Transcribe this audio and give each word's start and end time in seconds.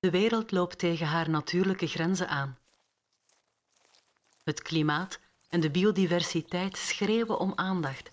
De 0.00 0.10
wereld 0.10 0.50
loopt 0.50 0.78
tegen 0.78 1.06
haar 1.06 1.30
natuurlijke 1.30 1.86
grenzen 1.86 2.28
aan. 2.28 2.58
Het 4.44 4.62
klimaat 4.62 5.18
en 5.48 5.60
de 5.60 5.70
biodiversiteit 5.70 6.76
schreeuwen 6.76 7.38
om 7.38 7.52
aandacht. 7.54 8.10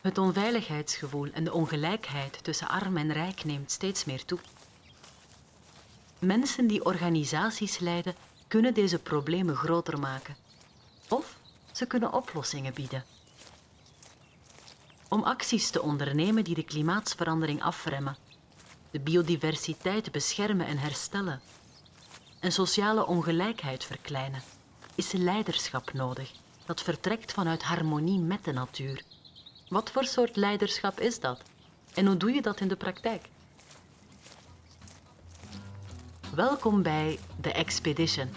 Het 0.00 0.18
onveiligheidsgevoel 0.18 1.30
en 1.32 1.44
de 1.44 1.52
ongelijkheid 1.52 2.44
tussen 2.44 2.68
arm 2.68 2.96
en 2.96 3.12
rijk 3.12 3.44
neemt 3.44 3.70
steeds 3.70 4.04
meer 4.04 4.24
toe. 4.24 4.38
Mensen 6.18 6.66
die 6.66 6.84
organisaties 6.84 7.78
leiden, 7.78 8.14
kunnen 8.48 8.74
deze 8.74 8.98
problemen 8.98 9.56
groter 9.56 9.98
maken. 9.98 10.36
Of 11.08 11.36
ze 11.72 11.86
kunnen 11.86 12.12
oplossingen 12.12 12.74
bieden. 12.74 13.04
Om 15.08 15.22
acties 15.22 15.70
te 15.70 15.82
ondernemen 15.82 16.44
die 16.44 16.54
de 16.54 16.64
klimaatsverandering 16.64 17.62
afremmen, 17.62 18.16
de 18.90 19.00
biodiversiteit 19.00 20.12
beschermen 20.12 20.66
en 20.66 20.78
herstellen 20.78 21.40
en 22.40 22.52
sociale 22.52 23.06
ongelijkheid 23.06 23.84
verkleinen, 23.84 24.42
is 24.94 25.12
leiderschap 25.12 25.92
nodig 25.92 26.32
dat 26.66 26.82
vertrekt 26.82 27.32
vanuit 27.32 27.62
harmonie 27.62 28.18
met 28.18 28.44
de 28.44 28.52
natuur. 28.52 29.02
Wat 29.68 29.90
voor 29.90 30.04
soort 30.04 30.36
leiderschap 30.36 31.00
is 31.00 31.20
dat? 31.20 31.42
En 31.94 32.06
hoe 32.06 32.16
doe 32.16 32.32
je 32.32 32.42
dat 32.42 32.60
in 32.60 32.68
de 32.68 32.76
praktijk? 32.76 33.28
Welkom 36.34 36.82
bij 36.82 37.18
The 37.40 37.52
Expedition, 37.52 38.28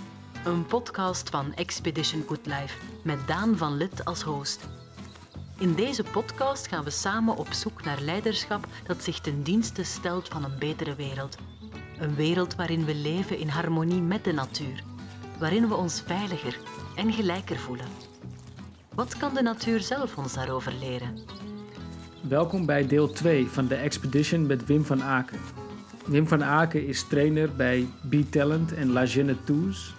een 0.46 0.66
podcast 0.66 1.30
van 1.30 1.54
Expedition 1.54 2.24
Good 2.28 2.46
Life 2.46 2.78
met 3.04 3.28
Daan 3.28 3.58
van 3.58 3.78
Lid 3.78 4.06
als 4.06 4.22
host. 4.22 4.68
In 5.62 5.74
deze 5.74 6.04
podcast 6.04 6.68
gaan 6.68 6.84
we 6.84 6.90
samen 6.90 7.38
op 7.38 7.54
zoek 7.54 7.84
naar 7.84 8.02
leiderschap 8.02 8.68
dat 8.88 9.04
zich 9.04 9.20
ten 9.20 9.44
dienste 9.44 9.84
stelt 9.84 10.28
van 10.28 10.44
een 10.44 10.60
betere 10.60 10.96
wereld. 10.96 11.38
Een 12.00 12.16
wereld 12.16 12.56
waarin 12.56 12.86
we 12.86 12.96
leven 12.96 13.38
in 13.38 13.48
harmonie 13.48 14.02
met 14.02 14.24
de 14.24 14.32
natuur, 14.32 14.84
waarin 15.40 15.68
we 15.68 15.76
ons 15.76 16.04
veiliger 16.06 16.58
en 16.96 17.14
gelijker 17.14 17.58
voelen. 17.58 17.86
Wat 18.94 19.18
kan 19.18 19.34
de 19.34 19.42
natuur 19.42 19.80
zelf 19.80 20.18
ons 20.18 20.34
daarover 20.34 20.74
leren? 20.80 21.18
Welkom 22.22 22.66
bij 22.66 22.88
deel 22.88 23.10
2 23.12 23.48
van 23.48 23.68
de 23.68 23.76
Expedition 23.76 24.46
met 24.46 24.66
Wim 24.66 24.86
van 24.86 25.04
Aken. 25.04 25.40
Wim 26.06 26.28
van 26.28 26.44
Aken 26.44 26.88
is 26.88 27.08
trainer 27.08 27.56
bij 27.56 27.88
B-Talent 28.10 28.74
en 28.74 28.92
La 28.92 29.04
Jeune 29.04 29.44
Tous 29.44 29.94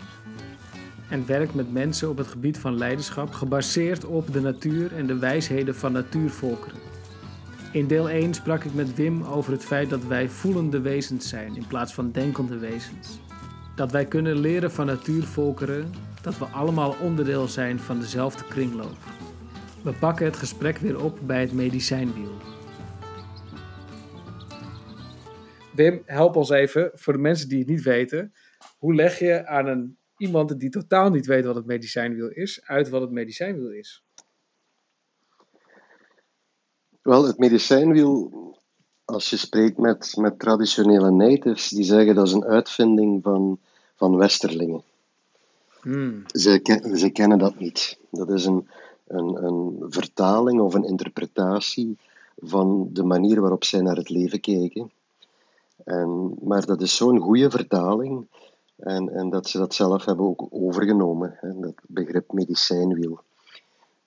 en 1.13 1.27
werkt 1.27 1.55
met 1.55 1.73
mensen 1.73 2.09
op 2.09 2.17
het 2.17 2.27
gebied 2.27 2.59
van 2.59 2.79
leiderschap 2.79 3.33
gebaseerd 3.33 4.05
op 4.05 4.33
de 4.33 4.41
natuur 4.41 4.97
en 4.97 5.07
de 5.07 5.19
wijsheden 5.19 5.75
van 5.75 5.93
natuurvolkeren. 5.93 6.79
In 7.73 7.87
deel 7.87 8.09
1 8.09 8.35
sprak 8.35 8.65
ik 8.65 8.75
met 8.75 8.95
Wim 8.95 9.23
over 9.23 9.53
het 9.53 9.65
feit 9.65 9.91
dat 9.91 10.05
wij 10.05 10.29
voelende 10.29 10.81
wezens 10.81 11.29
zijn 11.29 11.57
in 11.57 11.67
plaats 11.67 11.95
van 11.95 12.13
denkende 12.13 12.59
wezens. 12.59 13.21
Dat 13.77 13.93
wij 13.93 14.07
kunnen 14.07 14.39
leren 14.39 14.73
van 14.73 14.87
natuurvolkeren 14.87 15.91
dat 16.23 16.39
we 16.39 16.45
allemaal 16.45 16.97
onderdeel 17.01 17.49
zijn 17.49 17.79
van 17.79 18.01
dezelfde 18.01 18.45
kringloop. 18.45 18.97
We 19.83 19.93
pakken 19.93 20.27
het 20.27 20.37
gesprek 20.37 20.79
weer 20.79 21.05
op 21.05 21.19
bij 21.27 21.41
het 21.41 21.53
medicijnwiel. 21.53 22.37
Wim, 25.75 26.03
help 26.05 26.37
ons 26.37 26.51
even, 26.51 26.91
voor 26.95 27.13
de 27.13 27.19
mensen 27.19 27.49
die 27.49 27.59
het 27.59 27.69
niet 27.69 27.83
weten. 27.83 28.33
Hoe 28.79 28.95
leg 28.95 29.19
je 29.19 29.47
aan 29.47 29.67
een, 29.67 30.01
iemand 30.23 30.61
die 30.61 30.71
totaal 30.71 31.11
niet 31.11 31.27
weet 31.27 31.45
wat 31.45 31.55
het 31.55 31.67
medicijnwiel 31.67 32.29
is, 32.29 32.61
uit 32.65 32.89
wat 32.89 33.01
het 33.01 33.11
medicijnwiel 33.11 33.71
is? 33.71 34.03
Wel, 37.03 37.27
het 37.27 37.39
medicijnwiel, 37.39 38.33
als 39.05 39.31
je 39.31 39.37
spreekt 39.37 39.79
met, 39.79 40.17
met 40.17 40.39
traditionele 40.39 41.11
natives, 41.11 41.69
die 41.69 41.85
zeggen 41.85 42.15
dat 42.15 42.27
is 42.27 42.33
een 42.33 42.45
uitvinding 42.45 43.23
van, 43.23 43.61
van 43.95 44.17
westerlingen. 44.17 44.83
Hmm. 45.81 46.23
Ze, 46.27 46.81
ze 46.95 47.11
kennen 47.11 47.39
dat 47.39 47.59
niet. 47.59 47.99
Dat 48.11 48.31
is 48.31 48.45
een, 48.45 48.69
een, 49.07 49.45
een 49.45 49.87
vertaling 49.89 50.61
of 50.61 50.75
een 50.75 50.85
interpretatie 50.85 51.99
van 52.37 52.89
de 52.93 53.05
manier 53.05 53.41
waarop 53.41 53.65
zij 53.65 53.81
naar 53.81 53.97
het 53.97 54.09
leven 54.09 54.41
kijken. 54.41 54.91
En, 55.85 56.35
maar 56.43 56.67
dat 56.67 56.81
is 56.81 56.97
zo'n 56.97 57.19
goede 57.19 57.51
vertaling 57.51 58.27
en, 58.83 59.09
en 59.09 59.31
dat 59.31 59.49
ze 59.49 59.59
dat 59.59 59.75
zelf 59.75 60.05
hebben 60.05 60.27
ook 60.27 60.47
overgenomen, 60.51 61.37
hè, 61.37 61.61
dat 61.61 61.75
begrip 61.87 62.33
medicijnwiel. 62.33 63.21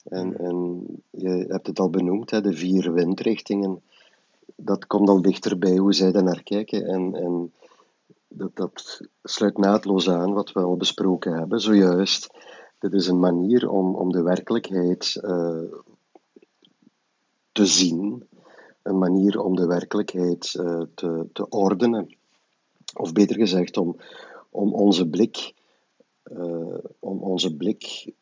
En, 0.03 0.37
en 0.37 0.85
je 1.09 1.45
hebt 1.47 1.67
het 1.67 1.79
al 1.79 1.89
benoemd, 1.89 2.31
hè, 2.31 2.41
de 2.41 2.53
vier 2.53 2.93
windrichtingen. 2.93 3.81
Dat 4.55 4.87
komt 4.87 5.09
al 5.09 5.21
dichterbij 5.21 5.77
hoe 5.77 5.93
zij 5.93 6.11
daar 6.11 6.23
naar 6.23 6.43
kijken. 6.43 6.85
En, 6.85 7.15
en 7.15 7.53
dat, 8.27 8.55
dat 8.55 9.01
sluit 9.23 9.57
naadloos 9.57 10.09
aan 10.09 10.33
wat 10.33 10.51
we 10.51 10.59
al 10.59 10.77
besproken 10.77 11.33
hebben, 11.33 11.59
zojuist. 11.59 12.29
Dit 12.79 12.93
is 12.93 13.07
een 13.07 13.19
manier 13.19 13.69
om, 13.69 13.95
om 13.95 14.11
de 14.11 14.21
werkelijkheid 14.21 15.21
uh, 15.23 15.61
te 17.51 17.65
zien, 17.65 18.27
een 18.81 18.97
manier 18.97 19.39
om 19.39 19.55
de 19.55 19.65
werkelijkheid 19.67 20.53
uh, 20.59 20.81
te, 20.93 21.27
te 21.33 21.49
ordenen. 21.49 22.15
Of 22.93 23.13
beter 23.13 23.35
gezegd, 23.35 23.77
om, 23.77 23.95
om 24.55 24.73
onze 24.73 25.09
blik, 25.09 25.53
uh, 26.31 26.77
om 26.99 27.21
onze 27.21 27.55
blik 27.55 28.13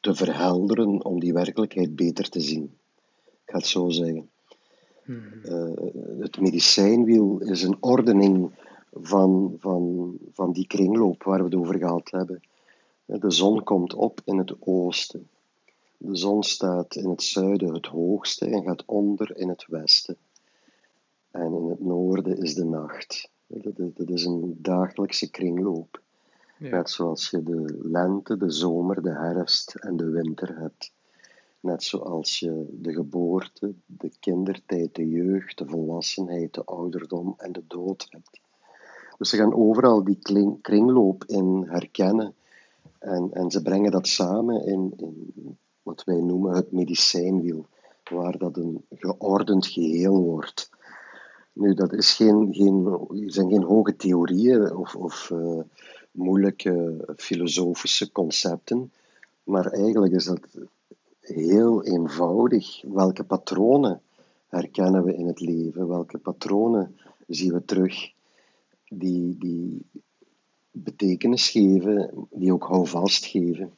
te 0.00 0.14
verhelderen, 0.14 1.04
om 1.04 1.20
die 1.20 1.32
werkelijkheid 1.32 1.96
beter 1.96 2.28
te 2.28 2.40
zien. 2.40 2.78
Ik 3.24 3.52
ga 3.52 3.56
het 3.56 3.66
zo 3.66 3.88
zeggen. 3.88 4.30
Hmm. 5.04 5.40
het 6.20 6.40
medicijnwiel 6.40 7.38
is 7.38 7.62
een 7.62 7.76
ordening 7.80 8.50
van, 8.92 9.56
van, 9.58 10.14
van 10.32 10.52
die 10.52 10.66
kringloop 10.66 11.22
waar 11.22 11.38
we 11.38 11.44
het 11.44 11.54
over 11.54 11.78
gehad 11.78 12.10
hebben. 12.10 12.40
De 13.04 13.30
zon 13.30 13.62
komt 13.62 13.94
op 13.94 14.20
in 14.24 14.38
het 14.38 14.54
oosten. 14.60 15.28
De 15.96 16.16
zon 16.16 16.42
staat 16.42 16.94
in 16.94 17.08
het 17.10 17.22
zuiden 17.22 17.74
het 17.74 17.86
hoogste 17.86 18.46
en 18.46 18.62
gaat 18.62 18.84
onder 18.86 19.36
in 19.36 19.48
het 19.48 19.66
westen. 19.66 20.16
En 21.30 21.54
in 21.54 21.64
het 21.64 21.80
noorden 21.80 22.38
is 22.38 22.54
de 22.54 22.64
nacht. 22.64 23.30
Dat 23.46 24.08
is 24.08 24.24
een 24.24 24.56
dagelijkse 24.58 25.30
kringloop. 25.30 26.02
Net 26.58 26.90
zoals 26.90 27.30
je 27.30 27.42
de 27.42 27.78
lente, 27.82 28.36
de 28.36 28.50
zomer, 28.50 29.02
de 29.02 29.10
herfst 29.10 29.74
en 29.74 29.96
de 29.96 30.10
winter 30.10 30.58
hebt. 30.58 30.92
Net 31.60 31.82
zoals 31.82 32.38
je 32.38 32.66
de 32.70 32.92
geboorte, 32.92 33.74
de 33.86 34.10
kindertijd, 34.20 34.94
de 34.94 35.08
jeugd, 35.08 35.58
de 35.58 35.66
volwassenheid, 35.66 36.54
de 36.54 36.64
ouderdom 36.64 37.34
en 37.36 37.52
de 37.52 37.62
dood 37.66 38.06
hebt. 38.10 38.40
Dus 39.18 39.30
ze 39.30 39.36
gaan 39.36 39.54
overal 39.54 40.04
die 40.04 40.18
kringloop 40.60 41.24
in 41.24 41.64
herkennen. 41.68 42.34
En, 42.98 43.30
en 43.32 43.50
ze 43.50 43.62
brengen 43.62 43.90
dat 43.90 44.06
samen 44.06 44.66
in, 44.66 44.92
in 44.96 45.58
wat 45.82 46.04
wij 46.04 46.20
noemen 46.20 46.54
het 46.54 46.72
medicijnwiel, 46.72 47.66
waar 48.10 48.38
dat 48.38 48.56
een 48.56 48.84
geordend 48.90 49.66
geheel 49.66 50.22
wordt. 50.22 50.70
Nu, 51.56 51.74
dat 51.74 51.92
is 51.92 52.14
geen, 52.14 52.54
geen, 52.54 52.98
zijn 53.26 53.48
geen 53.48 53.62
hoge 53.62 53.96
theorieën 53.96 54.76
of, 54.76 54.96
of 54.96 55.30
uh, 55.32 55.60
moeilijke 56.10 57.04
filosofische 57.16 58.12
concepten, 58.12 58.92
maar 59.44 59.66
eigenlijk 59.66 60.12
is 60.12 60.24
dat 60.24 60.40
heel 61.20 61.84
eenvoudig. 61.84 62.82
Welke 62.82 63.24
patronen 63.24 64.00
herkennen 64.46 65.04
we 65.04 65.14
in 65.14 65.26
het 65.26 65.40
leven? 65.40 65.88
Welke 65.88 66.18
patronen 66.18 66.96
zien 67.26 67.52
we 67.52 67.64
terug? 67.64 68.14
die, 68.88 69.36
die 69.38 69.86
betekenis 70.70 71.50
geven, 71.50 72.10
die 72.30 72.52
ook 72.52 72.64
houvast 72.64 73.24
geven. 73.24 73.70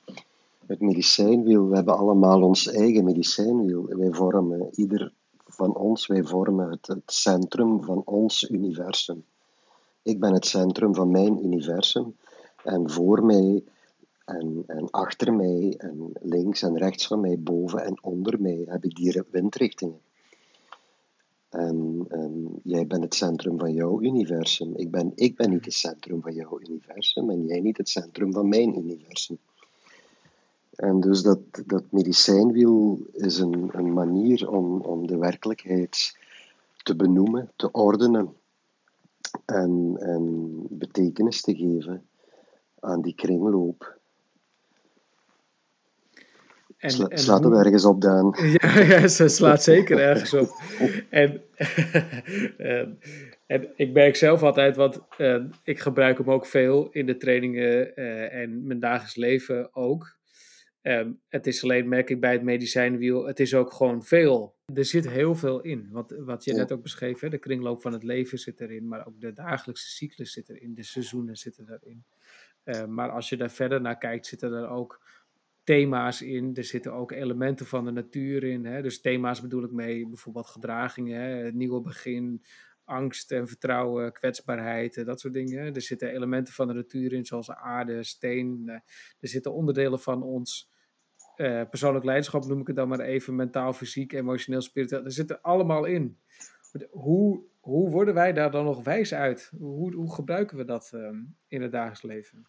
Het 0.66 0.80
medicijnwiel, 0.80 1.68
we 1.68 1.74
hebben 1.74 1.98
allemaal 1.98 2.42
ons 2.42 2.66
eigen 2.66 3.04
medicijnwiel. 3.04 3.86
Wij 3.86 4.12
vormen, 4.12 4.68
ieder 4.74 5.12
van 5.58 5.74
ons, 5.74 6.06
wij 6.06 6.24
vormen 6.24 6.70
het, 6.70 6.86
het 6.86 7.02
centrum 7.12 7.82
van 7.82 8.02
ons 8.04 8.50
universum. 8.50 9.24
Ik 10.02 10.20
ben 10.20 10.32
het 10.32 10.46
centrum 10.46 10.94
van 10.94 11.10
mijn 11.10 11.44
universum 11.44 12.16
en 12.64 12.90
voor 12.90 13.24
mij 13.24 13.64
en, 14.24 14.64
en 14.66 14.90
achter 14.90 15.34
mij 15.34 15.74
en 15.78 16.12
links 16.20 16.62
en 16.62 16.76
rechts 16.76 17.06
van 17.06 17.20
mij, 17.20 17.38
boven 17.38 17.84
en 17.84 18.02
onder 18.02 18.40
mij 18.40 18.64
heb 18.66 18.84
ik 18.84 18.94
die 18.94 19.22
windrichtingen. 19.30 20.00
En, 21.48 22.04
en, 22.08 22.60
jij 22.62 22.86
bent 22.86 23.02
het 23.02 23.14
centrum 23.14 23.58
van 23.58 23.72
jouw 23.72 24.00
universum. 24.00 24.76
Ik 24.76 24.90
ben, 24.90 25.12
ik 25.14 25.36
ben 25.36 25.50
niet 25.50 25.64
het 25.64 25.74
centrum 25.74 26.22
van 26.22 26.34
jouw 26.34 26.60
universum 26.60 27.30
en 27.30 27.46
jij 27.46 27.60
niet 27.60 27.76
het 27.76 27.88
centrum 27.88 28.32
van 28.32 28.48
mijn 28.48 28.78
universum. 28.78 29.38
En 30.78 31.00
dus 31.00 31.22
dat, 31.22 31.40
dat 31.66 31.84
medicijnwiel 31.90 32.98
is 33.12 33.38
een, 33.38 33.70
een 33.72 33.92
manier 33.92 34.50
om, 34.50 34.80
om 34.80 35.06
de 35.06 35.16
werkelijkheid 35.16 36.18
te 36.82 36.96
benoemen, 36.96 37.52
te 37.56 37.70
ordenen 37.70 38.34
en, 39.44 39.96
en 39.98 40.52
betekenis 40.70 41.40
te 41.40 41.54
geven 41.54 42.08
aan 42.80 43.02
die 43.02 43.14
kringloop. 43.14 43.98
en, 46.76 46.90
Sla, 46.90 47.06
en 47.06 47.18
slaat 47.18 47.44
het 47.44 47.52
ergens 47.52 47.84
op, 47.84 48.00
Daan? 48.00 48.34
Ja, 48.60 48.80
ja, 48.80 49.06
ze 49.06 49.28
slaat 49.28 49.62
zeker 49.62 49.98
ergens 49.98 50.34
op. 50.34 50.48
En, 51.10 51.42
en, 52.58 52.98
en, 53.46 53.68
ik 53.76 53.92
merk 53.92 54.16
zelf 54.16 54.42
altijd, 54.42 54.76
want 54.76 55.00
uh, 55.18 55.44
ik 55.64 55.78
gebruik 55.78 56.18
hem 56.18 56.30
ook 56.30 56.46
veel 56.46 56.88
in 56.90 57.06
de 57.06 57.16
trainingen 57.16 57.92
uh, 57.94 58.34
en 58.34 58.66
mijn 58.66 58.80
dagelijks 58.80 59.16
leven 59.16 59.74
ook. 59.74 60.16
Um, 60.88 61.20
het 61.28 61.46
is 61.46 61.62
alleen, 61.62 61.88
merk 61.88 62.10
ik 62.10 62.20
bij 62.20 62.32
het 62.32 62.42
medicijnwiel, 62.42 63.26
het 63.26 63.40
is 63.40 63.54
ook 63.54 63.72
gewoon 63.72 64.02
veel. 64.02 64.56
Er 64.74 64.84
zit 64.84 65.08
heel 65.08 65.34
veel 65.34 65.60
in. 65.60 65.88
Wat, 65.90 66.14
wat 66.18 66.44
je 66.44 66.52
net 66.52 66.72
ook 66.72 66.82
beschreef, 66.82 67.20
hè? 67.20 67.28
de 67.28 67.38
kringloop 67.38 67.80
van 67.80 67.92
het 67.92 68.02
leven 68.02 68.38
zit 68.38 68.60
erin, 68.60 68.88
maar 68.88 69.06
ook 69.06 69.20
de 69.20 69.32
dagelijkse 69.32 69.88
cyclus 69.88 70.32
zit 70.32 70.48
erin, 70.48 70.74
de 70.74 70.82
seizoenen 70.82 71.36
zitten 71.36 71.78
erin. 71.80 72.04
Uh, 72.64 72.86
maar 72.86 73.10
als 73.10 73.28
je 73.28 73.36
daar 73.36 73.50
verder 73.50 73.80
naar 73.80 73.98
kijkt, 73.98 74.26
zitten 74.26 74.52
er 74.52 74.68
ook 74.68 75.00
thema's 75.64 76.22
in. 76.22 76.54
Er 76.54 76.64
zitten 76.64 76.92
ook 76.92 77.12
elementen 77.12 77.66
van 77.66 77.84
de 77.84 77.90
natuur 77.90 78.44
in. 78.44 78.64
Hè? 78.64 78.82
Dus 78.82 79.00
thema's 79.00 79.40
bedoel 79.40 79.64
ik 79.64 79.70
mee, 79.70 80.06
bijvoorbeeld 80.06 80.46
gedragingen, 80.46 81.20
hè? 81.20 81.28
het 81.28 81.54
nieuwe 81.54 81.80
begin, 81.80 82.42
angst 82.84 83.32
en 83.32 83.48
vertrouwen, 83.48 84.12
kwetsbaarheid, 84.12 84.96
eh, 84.96 85.04
dat 85.04 85.20
soort 85.20 85.34
dingen. 85.34 85.74
Er 85.74 85.82
zitten 85.82 86.10
elementen 86.10 86.54
van 86.54 86.66
de 86.66 86.74
natuur 86.74 87.12
in, 87.12 87.24
zoals 87.24 87.50
aarde, 87.50 88.04
steen. 88.04 88.62
Eh, 88.66 88.74
er 89.20 89.28
zitten 89.28 89.52
onderdelen 89.52 90.00
van 90.00 90.22
ons 90.22 90.76
uh, 91.38 91.62
persoonlijk 91.70 92.04
leiderschap, 92.04 92.44
noem 92.44 92.60
ik 92.60 92.66
het 92.66 92.76
dan 92.76 92.88
maar 92.88 93.00
even, 93.00 93.36
mentaal, 93.36 93.72
fysiek, 93.72 94.12
emotioneel, 94.12 94.60
spiritueel. 94.60 95.04
Er 95.04 95.12
zitten 95.12 95.42
allemaal 95.42 95.84
in. 95.84 96.18
Hoe, 96.90 97.40
hoe 97.60 97.90
worden 97.90 98.14
wij 98.14 98.32
daar 98.32 98.50
dan 98.50 98.64
nog 98.64 98.84
wijs 98.84 99.14
uit? 99.14 99.52
Hoe, 99.58 99.94
hoe 99.94 100.14
gebruiken 100.14 100.56
we 100.56 100.64
dat 100.64 100.90
um, 100.94 101.36
in 101.48 101.62
het 101.62 101.72
dagelijks 101.72 102.02
leven? 102.02 102.46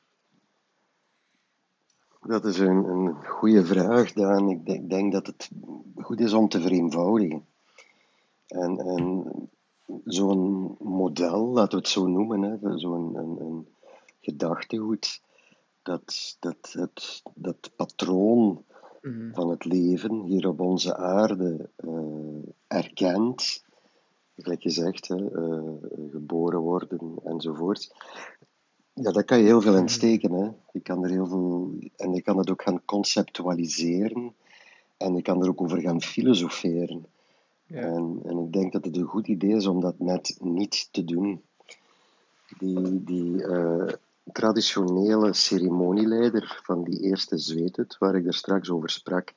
Dat 2.21 2.45
is 2.45 2.59
een, 2.59 2.83
een 2.83 3.25
goede 3.25 3.65
vraag, 3.65 4.13
Daan. 4.13 4.50
Ik 4.50 4.65
denk, 4.65 4.89
denk, 4.89 5.12
dat 5.12 5.27
het 5.27 5.50
goed 5.95 6.19
is 6.19 6.33
om 6.33 6.50
te 6.50 6.62
vereenvoudigen. 6.62 7.45
En, 8.47 8.80
en 8.80 9.25
zo'n 10.06 10.75
model, 10.80 11.47
laten 11.47 11.71
we 11.71 11.77
het 11.77 11.88
zo 11.88 12.07
noemen, 12.07 12.80
zo'n 12.80 13.15
een, 13.15 13.39
een 13.39 13.68
gedachtegoed, 14.21 15.21
dat, 15.81 16.38
dat, 16.39 16.71
het, 16.71 17.21
dat 17.35 17.71
patroon 17.75 18.63
mm-hmm. 19.01 19.34
van 19.34 19.50
het 19.50 19.66
leven 19.66 20.22
hier 20.22 20.48
op 20.48 20.60
onze 20.60 20.96
aarde 20.96 21.69
uh, 21.86 22.44
erkent, 22.68 23.63
gelijk 24.38 24.63
je 24.63 24.69
zegt, 24.69 25.07
hè, 25.07 25.16
uh, 25.16 25.74
geboren 26.12 26.60
worden 26.60 27.13
enzovoort. 27.24 27.96
Ja, 28.94 29.12
daar 29.12 29.24
kan 29.24 29.38
je 29.38 29.44
heel 29.44 29.62
veel 29.62 29.72
in 29.72 29.74
mm-hmm. 29.74 29.94
steken. 29.94 30.31
Hè. 30.31 30.50
Je 30.72 30.80
kan 30.80 31.04
er 31.04 31.10
heel 31.10 31.28
veel, 31.28 31.74
en 31.96 32.13
je 32.13 32.22
kan 32.22 32.38
het 32.38 32.50
ook 32.50 32.62
gaan 32.62 32.86
conceptualiseren 32.86 34.34
en 34.98 35.16
je 35.16 35.22
kan 35.22 35.42
er 35.42 35.50
ook 35.50 35.62
over 35.62 35.81
gaan 35.81 36.02
filosoferen. 36.02 37.06
En, 37.68 38.19
en 38.24 38.38
ik 38.38 38.54
denk 38.54 38.72
dat 38.72 38.86
het 38.86 38.98
een 38.98 39.04
goed 39.04 39.28
idee 39.28 39.56
is 39.56 39.68
om 39.68 39.81
dat 39.81 40.00
net 40.00 40.38
niet 40.40 40.88
te 40.92 41.06
doen. 41.06 41.42
Die, 42.57 43.04
die 43.04 43.31
uh, 43.34 43.88
traditionele 44.31 45.34
ceremonieleider 45.34 46.62
van 46.64 46.84
die 46.84 47.00
eerste 47.00 47.38
zweethut, 47.38 47.98
waar 47.98 48.16
ik 48.16 48.26
er 48.26 48.34
straks 48.34 48.70
over 48.70 48.90
sprak, 48.90 49.34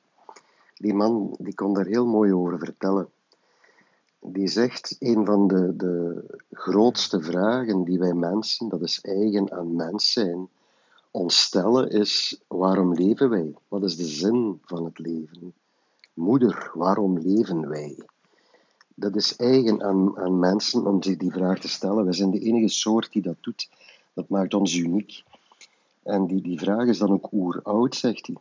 die 0.73 0.93
man 0.93 1.35
die 1.39 1.55
kon 1.55 1.73
daar 1.73 1.85
heel 1.85 2.05
mooi 2.05 2.33
over 2.33 2.59
vertellen. 2.59 3.09
Die 4.19 4.47
zegt, 4.47 4.95
een 4.99 5.25
van 5.25 5.47
de, 5.47 5.75
de 5.75 6.23
grootste 6.51 7.21
vragen 7.21 7.83
die 7.83 7.99
wij 7.99 8.13
mensen, 8.13 8.69
dat 8.69 8.81
is 8.81 9.01
eigen 9.01 9.51
aan 9.51 9.75
mens 9.75 10.11
zijn, 10.11 10.49
ons 11.11 11.41
stellen 11.41 11.89
is, 11.89 12.41
waarom 12.47 12.93
leven 12.93 13.29
wij? 13.29 13.55
Wat 13.67 13.83
is 13.83 13.95
de 13.95 14.05
zin 14.05 14.59
van 14.65 14.85
het 14.85 14.99
leven? 14.99 15.53
Moeder, 16.13 16.71
waarom 16.73 17.19
leven 17.19 17.69
wij? 17.69 18.05
dat 18.95 19.15
is 19.15 19.35
eigen 19.35 19.83
aan, 19.83 20.17
aan 20.17 20.39
mensen 20.39 20.85
om 20.85 21.03
zich 21.03 21.17
die 21.17 21.31
vraag 21.31 21.59
te 21.59 21.67
stellen. 21.67 22.03
Wij 22.03 22.13
zijn 22.13 22.31
de 22.31 22.39
enige 22.39 22.67
soort 22.67 23.11
die 23.11 23.21
dat 23.21 23.37
doet. 23.39 23.69
Dat 24.13 24.29
maakt 24.29 24.53
ons 24.53 24.75
uniek. 24.75 25.23
En 26.03 26.27
die, 26.27 26.41
die 26.41 26.59
vraag 26.59 26.87
is 26.87 26.97
dan 26.97 27.11
ook 27.11 27.31
oeroud, 27.31 27.95
zegt 27.95 28.27
hij. 28.27 28.35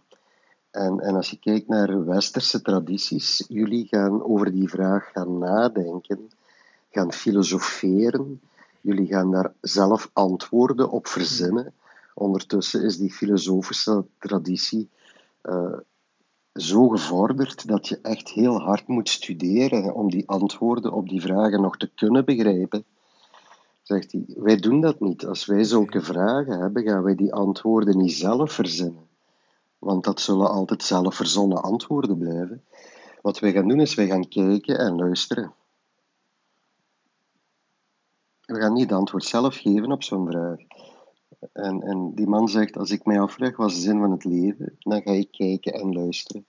En, 0.71 1.01
en 1.01 1.15
als 1.15 1.31
je 1.31 1.39
kijkt 1.39 1.69
naar 1.69 2.05
westerse 2.05 2.63
tradities, 2.63 3.45
jullie 3.49 3.87
gaan 3.87 4.25
over 4.25 4.53
die 4.53 4.69
vraag 4.69 5.11
gaan 5.13 5.39
nadenken, 5.39 6.31
gaan 6.91 7.13
filosoferen, 7.13 8.41
jullie 8.81 9.07
gaan 9.07 9.31
daar 9.31 9.53
zelf 9.61 10.11
antwoorden 10.13 10.91
op 10.91 11.07
verzinnen. 11.07 11.75
Ondertussen 12.15 12.83
is 12.83 12.97
die 12.97 13.13
filosofische 13.13 14.05
traditie 14.19 14.89
uh, 15.43 15.79
zo 16.53 16.89
gevorderd 16.89 17.69
dat 17.69 17.89
je 17.89 17.99
echt 18.03 18.29
heel 18.29 18.61
hard 18.61 18.87
moet 18.87 19.09
studeren 19.09 19.95
om 19.95 20.11
die 20.11 20.29
antwoorden 20.29 20.93
op 20.93 21.09
die 21.09 21.21
vragen 21.21 21.61
nog 21.61 21.77
te 21.77 21.91
kunnen 21.95 22.25
begrijpen. 22.25 22.85
Zegt 23.83 24.13
hij, 24.13 24.25
wij 24.37 24.57
doen 24.57 24.81
dat 24.81 25.01
niet. 25.01 25.27
Als 25.27 25.47
wij 25.47 25.65
zulke 25.65 26.01
vragen 26.01 26.61
hebben, 26.61 26.83
gaan 26.83 27.03
wij 27.03 27.15
die 27.15 27.35
antwoorden 27.35 27.97
niet 27.97 28.13
zelf 28.13 28.53
verzinnen. 28.53 29.09
Want 29.79 30.05
dat 30.05 30.21
zullen 30.21 30.51
altijd 30.51 30.83
zelf 30.83 31.15
verzonnen 31.15 31.63
antwoorden 31.63 32.19
blijven. 32.19 32.65
Wat 33.23 33.39
wij 33.39 33.53
gaan 33.53 33.69
doen 33.69 33.81
is, 33.81 33.95
wij 33.95 34.07
gaan 34.07 34.29
kijken 34.29 34.79
en 34.79 34.97
luisteren. 34.97 35.53
We 38.41 38.61
gaan 38.61 38.73
niet 38.73 38.91
het 38.91 38.99
antwoord 38.99 39.25
zelf 39.25 39.57
geven 39.57 39.93
op 39.93 40.03
zo'n 40.03 40.27
vraag. 40.27 40.59
En, 41.53 41.83
en 41.83 42.15
die 42.15 42.27
man 42.27 42.49
zegt, 42.49 42.77
als 42.77 42.91
ik 42.91 43.05
mij 43.05 43.21
afvraag 43.21 43.57
wat 43.57 43.71
is 43.71 43.77
de 43.77 43.81
zin 43.81 43.99
van 43.99 44.11
het 44.11 44.25
leven, 44.25 44.77
dan 44.79 45.03
ga 45.03 45.11
ik 45.11 45.31
kijken 45.31 45.73
en 45.73 45.93
luisteren. 45.93 46.47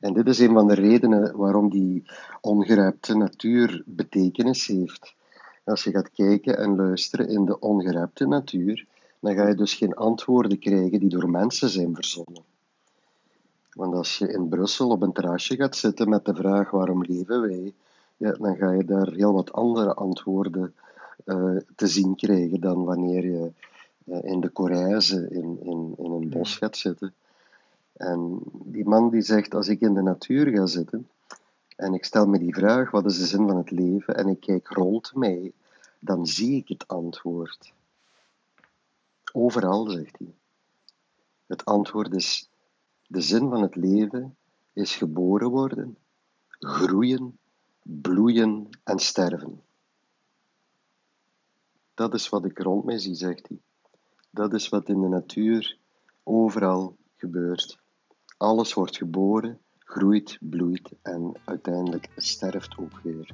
En 0.00 0.12
dit 0.12 0.26
is 0.26 0.38
een 0.38 0.52
van 0.52 0.66
de 0.66 0.74
redenen 0.74 1.36
waarom 1.36 1.70
die 1.70 2.10
ongerijpte 2.40 3.16
natuur 3.16 3.82
betekenis 3.86 4.66
heeft. 4.66 5.14
Als 5.66 5.84
je 5.84 5.90
gaat 5.90 6.10
kijken 6.10 6.58
en 6.58 6.76
luisteren 6.76 7.28
in 7.28 7.44
de 7.44 7.58
ongerijpte 7.58 8.26
natuur, 8.26 8.86
dan 9.20 9.34
ga 9.34 9.48
je 9.48 9.54
dus 9.54 9.74
geen 9.74 9.94
antwoorden 9.94 10.58
krijgen 10.58 10.98
die 10.98 11.08
door 11.08 11.30
mensen 11.30 11.68
zijn 11.68 11.94
verzonnen. 11.94 12.42
Want 13.72 13.94
als 13.94 14.18
je 14.18 14.32
in 14.32 14.48
Brussel 14.48 14.88
op 14.88 15.02
een 15.02 15.12
terrasje 15.12 15.56
gaat 15.56 15.76
zitten 15.76 16.08
met 16.08 16.24
de 16.24 16.34
vraag 16.34 16.70
waarom 16.70 17.04
leven 17.04 17.40
wij, 17.40 17.74
ja, 18.16 18.32
dan 18.32 18.56
ga 18.56 18.70
je 18.70 18.84
daar 18.84 19.12
heel 19.12 19.32
wat 19.32 19.52
andere 19.52 19.94
antwoorden 19.94 20.74
uh, 21.24 21.56
te 21.76 21.86
zien 21.86 22.16
krijgen 22.16 22.60
dan 22.60 22.84
wanneer 22.84 23.24
je 23.24 23.52
uh, 24.04 24.24
in 24.24 24.40
de 24.40 24.52
Corrèze 24.52 25.28
in, 25.30 25.58
in, 25.62 25.94
in 25.96 26.10
een 26.10 26.28
bos 26.28 26.56
gaat 26.56 26.76
zitten. 26.76 27.14
En 27.92 28.38
die 28.52 28.84
man 28.84 29.10
die 29.10 29.22
zegt, 29.22 29.54
als 29.54 29.68
ik 29.68 29.80
in 29.80 29.94
de 29.94 30.02
natuur 30.02 30.46
ga 30.46 30.66
zitten 30.66 31.08
en 31.76 31.94
ik 31.94 32.04
stel 32.04 32.26
me 32.26 32.38
die 32.38 32.54
vraag, 32.54 32.90
wat 32.90 33.06
is 33.06 33.18
de 33.18 33.26
zin 33.26 33.46
van 33.46 33.56
het 33.56 33.70
leven, 33.70 34.16
en 34.16 34.28
ik 34.28 34.40
kijk 34.40 34.68
rond 34.68 35.14
mij, 35.14 35.52
dan 35.98 36.26
zie 36.26 36.56
ik 36.56 36.68
het 36.68 36.88
antwoord. 36.88 37.72
Overal, 39.32 39.90
zegt 39.90 40.18
hij. 40.18 40.34
Het 41.46 41.64
antwoord 41.64 42.14
is, 42.14 42.50
de 43.06 43.20
zin 43.20 43.48
van 43.48 43.62
het 43.62 43.76
leven 43.76 44.36
is 44.72 44.96
geboren 44.96 45.50
worden, 45.50 45.96
groeien, 46.48 47.38
bloeien 47.82 48.68
en 48.84 48.98
sterven. 48.98 49.62
Dat 51.94 52.14
is 52.14 52.28
wat 52.28 52.44
ik 52.44 52.58
rond 52.58 52.84
mij 52.84 52.98
zie, 52.98 53.14
zegt 53.14 53.48
hij. 53.48 53.58
Dat 54.30 54.54
is 54.54 54.68
wat 54.68 54.88
in 54.88 55.00
de 55.00 55.08
natuur 55.08 55.78
overal 56.22 56.96
gebeurt. 57.16 57.78
Alles 58.36 58.74
wordt 58.74 58.96
geboren, 58.96 59.60
groeit, 59.86 60.38
bloeit 60.40 60.92
en 61.02 61.32
uiteindelijk 61.44 62.08
sterft 62.16 62.76
ook 62.78 63.00
weer. 63.02 63.30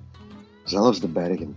Zelfs 0.64 1.00
de 1.00 1.08
bergen. 1.08 1.56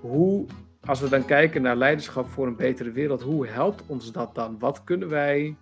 Hoe, 0.00 0.46
als 0.80 1.00
we 1.00 1.08
dan 1.08 1.24
kijken 1.24 1.62
naar 1.62 1.76
leiderschap 1.76 2.26
voor 2.26 2.46
een 2.46 2.56
betere 2.56 2.90
wereld, 2.90 3.22
hoe 3.22 3.46
helpt 3.46 3.86
ons 3.86 4.12
dat 4.12 4.34
dan? 4.34 4.58
Wat 4.58 4.84
kunnen 4.84 5.08
wij 5.08 5.56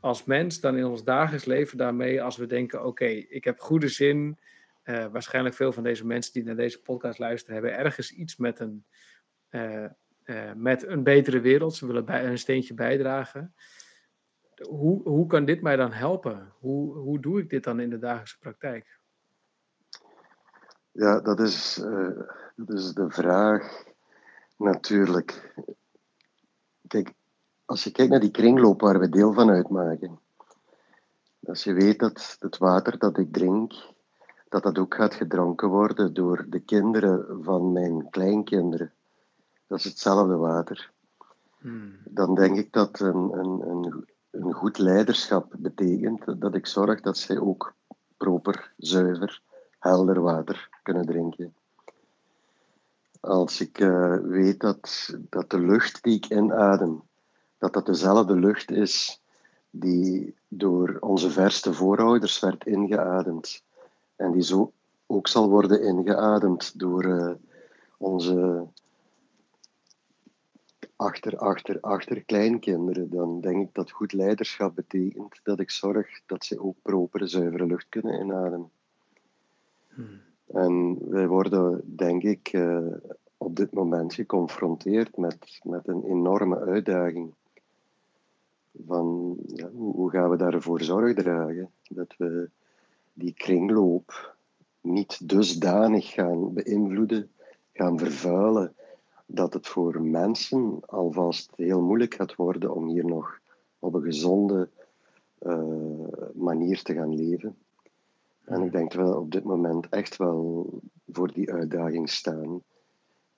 als 0.00 0.24
mens 0.24 0.60
dan 0.60 0.76
in 0.76 0.84
ons 0.84 1.04
dagelijks 1.04 1.44
leven 1.44 1.78
daarmee 1.78 2.22
als 2.22 2.36
we 2.36 2.46
denken: 2.46 2.84
oké, 2.84 3.06
ik 3.06 3.44
heb 3.44 3.58
goede 3.60 3.88
zin. 3.88 4.38
Uh, 4.84 5.06
waarschijnlijk 5.06 5.54
veel 5.54 5.72
van 5.72 5.82
deze 5.82 6.06
mensen 6.06 6.32
die 6.32 6.44
naar 6.44 6.56
deze 6.56 6.82
podcast 6.82 7.18
luisteren, 7.18 7.54
hebben 7.54 7.76
ergens 7.76 8.12
iets 8.12 8.36
met 8.36 8.60
een, 8.60 8.84
uh, 9.50 9.86
uh, 10.24 10.52
met 10.52 10.86
een 10.86 11.02
betere 11.02 11.40
wereld. 11.40 11.74
Ze 11.74 11.86
willen 11.86 12.04
bij, 12.04 12.26
een 12.26 12.38
steentje 12.38 12.74
bijdragen. 12.74 13.54
Hoe, 14.68 15.08
hoe 15.08 15.26
kan 15.26 15.44
dit 15.44 15.62
mij 15.62 15.76
dan 15.76 15.92
helpen? 15.92 16.52
Hoe, 16.58 16.96
hoe 16.96 17.20
doe 17.20 17.40
ik 17.40 17.50
dit 17.50 17.64
dan 17.64 17.80
in 17.80 17.90
de 17.90 17.98
dagelijkse 17.98 18.38
praktijk? 18.38 18.98
Ja, 20.90 21.20
dat 21.20 21.40
is, 21.40 21.74
dat 22.56 22.72
is 22.72 22.92
de 22.92 23.10
vraag 23.10 23.84
natuurlijk. 24.56 25.54
Kijk, 26.86 27.12
als 27.64 27.84
je 27.84 27.90
kijkt 27.90 28.10
naar 28.10 28.20
die 28.20 28.30
kringloop 28.30 28.80
waar 28.80 28.98
we 28.98 29.08
deel 29.08 29.32
van 29.32 29.50
uitmaken, 29.50 30.20
als 31.46 31.64
je 31.64 31.72
weet 31.72 31.98
dat 31.98 32.36
het 32.40 32.58
water 32.58 32.98
dat 32.98 33.18
ik 33.18 33.32
drink, 33.32 33.72
dat 34.54 34.62
dat 34.62 34.78
ook 34.78 34.94
gaat 34.94 35.14
gedronken 35.14 35.68
worden 35.68 36.14
door 36.14 36.46
de 36.48 36.60
kinderen 36.60 37.44
van 37.44 37.72
mijn 37.72 38.10
kleinkinderen. 38.10 38.92
Dat 39.66 39.78
is 39.78 39.84
hetzelfde 39.84 40.36
water. 40.36 40.90
Hmm. 41.58 41.96
Dan 42.04 42.34
denk 42.34 42.56
ik 42.56 42.72
dat 42.72 43.00
een, 43.00 43.32
een, 43.32 43.68
een, 43.68 44.04
een 44.30 44.52
goed 44.52 44.78
leiderschap 44.78 45.52
betekent 45.58 46.40
dat 46.40 46.54
ik 46.54 46.66
zorg 46.66 47.00
dat 47.00 47.18
zij 47.18 47.38
ook 47.38 47.74
proper, 48.16 48.72
zuiver, 48.76 49.42
helder 49.78 50.20
water 50.20 50.68
kunnen 50.82 51.06
drinken. 51.06 51.54
Als 53.20 53.60
ik 53.60 53.80
uh, 53.80 54.16
weet 54.16 54.60
dat, 54.60 55.14
dat 55.30 55.50
de 55.50 55.60
lucht 55.60 56.02
die 56.02 56.16
ik 56.16 56.28
inadem, 56.28 57.02
dat 57.58 57.72
dat 57.72 57.86
dezelfde 57.86 58.34
lucht 58.34 58.70
is 58.70 59.22
die 59.70 60.36
door 60.48 60.96
onze 61.00 61.30
verste 61.30 61.72
voorouders 61.72 62.40
werd 62.40 62.66
ingeademd 62.66 63.62
en 64.24 64.32
die 64.32 64.42
zo 64.42 64.72
ook 65.06 65.28
zal 65.28 65.48
worden 65.48 65.82
ingeademd 65.82 66.78
door 66.78 67.04
uh, 67.04 67.32
onze 67.98 68.66
achter, 70.96 71.36
achter, 71.36 71.80
achter 71.80 72.24
kleinkinderen, 72.24 73.10
dan 73.10 73.40
denk 73.40 73.68
ik 73.68 73.74
dat 73.74 73.90
goed 73.90 74.12
leiderschap 74.12 74.74
betekent 74.74 75.40
dat 75.42 75.60
ik 75.60 75.70
zorg 75.70 76.20
dat 76.26 76.44
ze 76.44 76.60
ook 76.60 76.76
propere, 76.82 77.26
zuivere 77.26 77.66
lucht 77.66 77.86
kunnen 77.88 78.20
inademen. 78.20 78.70
Hmm. 79.88 80.20
En 80.46 80.98
wij 81.10 81.26
worden, 81.26 81.96
denk 81.96 82.22
ik, 82.22 82.52
uh, 82.52 82.86
op 83.36 83.56
dit 83.56 83.72
moment 83.72 84.14
geconfronteerd 84.14 85.16
met, 85.16 85.60
met 85.62 85.88
een 85.88 86.04
enorme 86.04 86.58
uitdaging. 86.58 87.34
Van 88.86 89.36
ja, 89.46 89.68
hoe 89.70 90.10
gaan 90.10 90.30
we 90.30 90.36
daarvoor 90.36 90.82
zorg 90.82 91.14
dragen 91.14 91.70
dat 91.88 92.14
we 92.18 92.50
die 93.14 93.34
kringloop 93.34 94.36
niet 94.80 95.28
dusdanig 95.28 96.12
gaan 96.12 96.52
beïnvloeden, 96.52 97.30
gaan 97.72 97.98
vervuilen, 97.98 98.74
dat 99.26 99.54
het 99.54 99.66
voor 99.66 100.02
mensen 100.02 100.80
alvast 100.86 101.52
heel 101.56 101.80
moeilijk 101.80 102.14
gaat 102.14 102.34
worden 102.34 102.74
om 102.74 102.88
hier 102.88 103.04
nog 103.04 103.38
op 103.78 103.94
een 103.94 104.02
gezonde 104.02 104.68
uh, 105.40 106.08
manier 106.34 106.82
te 106.82 106.94
gaan 106.94 107.14
leven. 107.14 107.56
En 108.44 108.62
ik 108.62 108.72
denk 108.72 108.92
dat 108.92 109.08
we 109.08 109.16
op 109.16 109.30
dit 109.30 109.44
moment 109.44 109.88
echt 109.88 110.16
wel 110.16 110.68
voor 111.08 111.32
die 111.32 111.52
uitdaging 111.52 112.10
staan. 112.10 112.62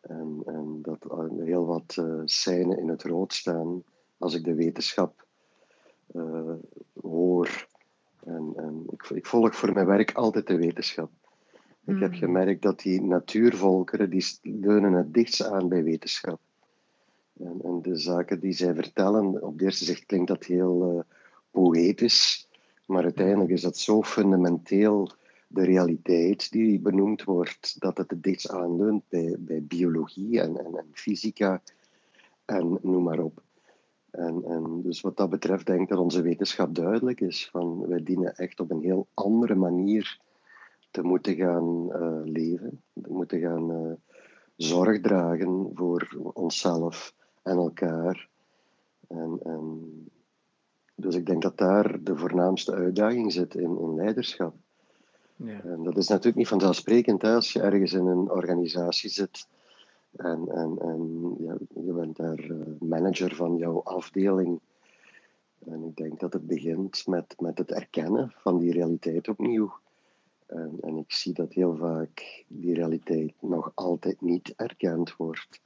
En, 0.00 0.42
en 0.44 0.78
dat 0.82 1.06
heel 1.44 1.64
wat 1.64 1.96
uh, 1.98 2.78
in 2.78 2.88
het 2.88 3.02
rood 3.02 3.32
staan 3.32 3.82
als 4.18 4.34
ik 4.34 4.44
de 4.44 4.54
wetenschap 4.54 5.26
uh, 6.12 6.52
hoor. 7.00 7.66
En 8.24 8.52
ik, 8.96 9.10
ik, 9.10 9.26
volg 9.26 9.56
voor 9.56 9.72
mijn 9.72 9.86
werk 9.86 10.12
altijd 10.12 10.46
de 10.46 10.56
wetenschap. 10.56 11.10
Ik 11.84 11.98
heb 11.98 12.10
hmm. 12.10 12.18
gemerkt 12.18 12.62
dat 12.62 12.80
die 12.80 13.02
natuurvolkeren, 13.02 14.10
die 14.10 14.38
leunen 14.42 14.92
het 14.92 15.14
dichtst 15.14 15.44
aan 15.44 15.68
bij 15.68 15.84
wetenschap. 15.84 16.40
En, 17.38 17.60
en 17.64 17.82
de 17.82 17.96
zaken 17.96 18.40
die 18.40 18.52
zij 18.52 18.74
vertellen, 18.74 19.42
op 19.42 19.58
de 19.58 19.64
eerste 19.64 19.84
zicht 19.84 20.06
klinkt 20.06 20.28
dat 20.28 20.44
heel 20.44 20.94
uh, 20.94 21.00
poëtisch, 21.50 22.48
maar 22.86 23.02
uiteindelijk 23.02 23.50
is 23.50 23.62
dat 23.62 23.78
zo 23.78 24.02
fundamenteel 24.02 25.10
de 25.48 25.64
realiteit 25.64 26.50
die 26.50 26.80
benoemd 26.80 27.24
wordt, 27.24 27.80
dat 27.80 27.98
het 27.98 28.10
het 28.10 28.22
dichtst 28.22 28.50
aanleunt 28.50 29.02
bij, 29.08 29.36
bij 29.38 29.62
biologie 29.62 30.40
en, 30.40 30.58
en, 30.58 30.76
en 30.76 30.86
fysica 30.92 31.62
en 32.44 32.78
noem 32.82 33.02
maar 33.02 33.18
op. 33.18 33.42
En, 34.16 34.44
en, 34.44 34.80
dus 34.82 35.00
wat 35.00 35.16
dat 35.16 35.30
betreft 35.30 35.66
denk 35.66 35.80
ik 35.80 35.88
dat 35.88 35.98
onze 35.98 36.22
wetenschap 36.22 36.74
duidelijk 36.74 37.20
is. 37.20 37.48
Van, 37.50 37.86
wij 37.88 38.02
dienen 38.02 38.34
echt 38.34 38.60
op 38.60 38.70
een 38.70 38.82
heel 38.82 39.06
andere 39.14 39.54
manier 39.54 40.20
te 40.90 41.02
moeten 41.02 41.34
gaan 41.34 41.88
uh, 41.92 42.20
leven, 42.24 42.82
te 43.02 43.12
moeten 43.12 43.40
gaan 43.40 43.70
uh, 43.70 43.92
zorg 44.56 45.00
dragen 45.00 45.70
voor 45.74 46.30
onszelf 46.32 47.14
en 47.42 47.56
elkaar. 47.56 48.28
En, 49.08 49.38
en, 49.42 49.80
dus 50.94 51.14
ik 51.14 51.26
denk 51.26 51.42
dat 51.42 51.58
daar 51.58 52.02
de 52.02 52.16
voornaamste 52.16 52.72
uitdaging 52.72 53.32
zit 53.32 53.54
in, 53.54 53.78
in 53.78 53.94
leiderschap. 53.94 54.54
Ja. 55.36 55.60
En 55.62 55.82
dat 55.82 55.96
is 55.96 56.08
natuurlijk 56.08 56.36
niet 56.36 56.48
vanzelfsprekend 56.48 57.22
hè, 57.22 57.34
als 57.34 57.52
je 57.52 57.60
ergens 57.60 57.92
in 57.92 58.06
een 58.06 58.30
organisatie 58.30 59.10
zit 59.10 59.46
en, 60.16 60.48
en, 60.48 60.78
en 60.78 61.34
ja, 61.38 61.56
je 61.74 61.92
bent 61.92 62.16
daar 62.16 62.50
uh, 62.50 62.66
manager 62.80 63.34
van 63.34 63.56
jouw 63.56 63.82
afdeling. 63.82 64.60
En 65.58 65.82
ik 65.82 65.96
denk 65.96 66.20
dat 66.20 66.32
het 66.32 66.46
begint 66.46 67.06
met, 67.06 67.34
met 67.40 67.58
het 67.58 67.70
erkennen 67.70 68.32
van 68.36 68.58
die 68.58 68.72
realiteit 68.72 69.28
opnieuw. 69.28 69.72
En, 70.46 70.78
en, 70.80 70.96
ik 70.96 71.12
zie 71.12 71.32
dat 71.32 71.52
heel 71.52 71.76
vaak 71.76 72.44
die 72.48 72.74
realiteit 72.74 73.34
nog 73.40 73.72
altijd 73.74 74.20
niet 74.20 74.52
erkend 74.56 75.16
wordt. 75.16 75.60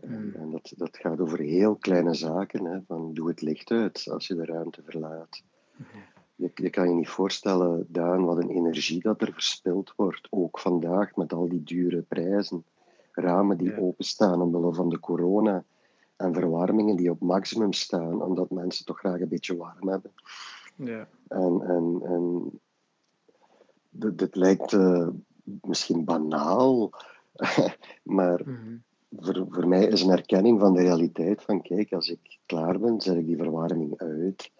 En, 0.00 0.10
hmm. 0.10 0.34
en 0.34 0.50
dat, 0.50 0.72
dat 0.76 0.96
gaat 0.96 1.20
over 1.20 1.38
heel 1.38 1.76
kleine 1.76 2.14
zaken, 2.14 2.64
hè, 2.64 2.80
van 2.86 3.14
doe 3.14 3.28
het 3.28 3.40
licht 3.40 3.70
uit 3.70 4.08
als 4.10 4.26
je 4.26 4.34
de 4.34 4.44
ruimte 4.44 4.82
verlaat. 4.84 5.42
Je, 6.34 6.50
je, 6.54 6.70
kan 6.70 6.88
je 6.88 6.94
niet 6.94 7.08
voorstellen, 7.08 7.86
Daan, 7.88 8.24
wat 8.24 8.36
een 8.36 8.50
energie 8.50 9.00
dat 9.00 9.20
er 9.20 9.32
verspild 9.32 9.92
wordt, 9.96 10.26
ook 10.30 10.58
vandaag 10.58 11.16
met 11.16 11.32
al 11.32 11.48
die 11.48 11.62
dure 11.62 12.02
prijzen. 12.02 12.64
Ramen 13.20 13.58
die 13.58 13.70
ja. 13.70 13.78
openstaan 13.78 14.40
omwille 14.40 14.74
van 14.74 14.88
de 14.88 15.00
corona 15.00 15.64
en 16.16 16.34
verwarmingen 16.34 16.96
die 16.96 17.10
op 17.10 17.20
maximum 17.20 17.72
staan, 17.72 18.22
omdat 18.22 18.50
mensen 18.50 18.84
toch 18.84 18.98
graag 18.98 19.20
een 19.20 19.28
beetje 19.28 19.56
warm 19.56 19.88
hebben. 19.88 20.12
Ja. 20.74 21.08
En, 21.28 21.60
en, 21.62 22.00
en 22.02 22.50
dit, 23.90 24.36
lijkt 24.36 24.72
uh, 24.72 25.08
misschien 25.44 26.04
banaal, 26.04 26.90
maar 28.18 28.42
mm 28.44 28.82
voor, 29.16 29.46
voor 29.48 29.68
mij 29.68 29.84
is 29.86 30.02
een 30.02 30.10
erkenning 30.10 30.60
van 30.60 30.74
de 30.74 30.80
realiteit 30.80 31.42
van 31.42 31.62
kijk, 31.62 31.92
als 31.92 32.08
ik 32.08 32.38
klaar 32.46 32.78
ben, 32.78 33.00
zet 33.00 33.16
ik 33.16 33.26
die 33.26 33.36
verwarming 33.36 33.98
uit 33.98 34.50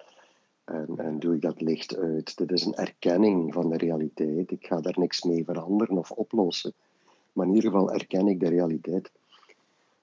en, 0.64 0.94
en 0.96 1.18
doe 1.18 1.34
ik 1.34 1.40
dat 1.40 1.60
licht 1.60 1.96
uit. 1.96 2.36
Dit 2.36 2.52
is 2.52 2.64
een 2.64 2.74
erkenning 2.74 3.52
van 3.52 3.70
de 3.70 3.76
realiteit. 3.76 4.50
Ik 4.50 4.66
ga 4.66 4.80
daar 4.80 4.98
niks 4.98 5.22
mee 5.22 5.44
veranderen 5.44 5.98
of 5.98 6.10
oplossen. 6.10 6.72
Maar 7.38 7.46
in 7.46 7.54
ieder 7.54 7.70
geval 7.70 7.92
erken 7.92 8.26
ik 8.26 8.40
de 8.40 8.48
realiteit. 8.48 9.10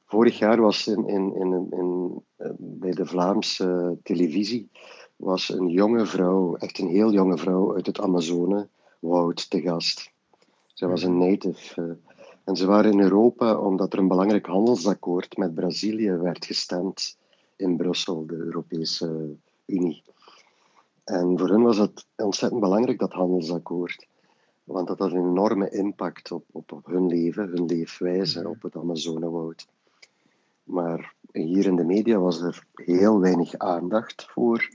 Vorig 0.06 0.38
jaar 0.38 0.62
was 0.62 0.88
in, 0.88 1.08
in, 1.08 1.36
in, 1.36 1.68
in, 1.72 2.22
eh, 2.36 2.50
bij 2.58 2.92
de 2.92 3.06
Vlaamse 3.06 3.98
televisie 4.04 4.70
was 5.16 5.50
een 5.50 5.68
jonge 5.68 6.06
vrouw, 6.06 6.56
echt 6.56 6.80
een 6.80 6.88
heel 6.88 7.12
jonge 7.12 7.38
vrouw 7.38 7.76
uit 7.76 7.86
het 7.86 8.00
Amazone, 8.00 8.68
Wout 9.00 9.50
te 9.50 9.62
gast. 9.62 10.12
Zij 10.74 10.88
was 10.88 11.04
een 11.04 11.18
native. 11.18 11.82
Uh, 11.82 11.92
en 12.44 12.56
ze 12.56 12.66
waren 12.66 12.92
in 12.92 13.00
Europa 13.00 13.58
omdat 13.58 13.94
er 13.94 14.00
een 14.00 14.08
belangrijk 14.08 14.46
handelsakkoord 14.46 15.38
met 15.38 15.56
Brazilië 15.56 16.12
werd 16.12 16.46
gestemd 16.46 17.18
in 17.56 17.78
Brussel, 17.78 18.26
de 18.26 18.36
Europese 18.36 19.36
Unie. 19.66 20.04
En 21.04 21.40
voor 21.40 21.50
hen 21.50 21.62
was 21.62 21.78
het 21.78 22.06
ontzettend 22.16 22.62
belangrijk, 22.62 23.00
dat 23.00 23.12
handelsakkoord. 23.12 24.08
Want 24.66 24.88
dat 24.88 25.00
had 25.00 25.12
een 25.12 25.30
enorme 25.30 25.70
impact 25.70 26.32
op, 26.32 26.46
op, 26.52 26.72
op 26.72 26.86
hun 26.86 27.08
leven, 27.08 27.50
hun 27.50 27.66
leefwijze, 27.66 28.48
op 28.48 28.62
het 28.62 28.76
Amazonewoud. 28.76 29.68
Maar 30.64 31.14
hier 31.32 31.66
in 31.66 31.76
de 31.76 31.84
media 31.84 32.20
was 32.20 32.42
er 32.42 32.66
heel 32.74 33.20
weinig 33.20 33.58
aandacht 33.58 34.26
voor. 34.30 34.70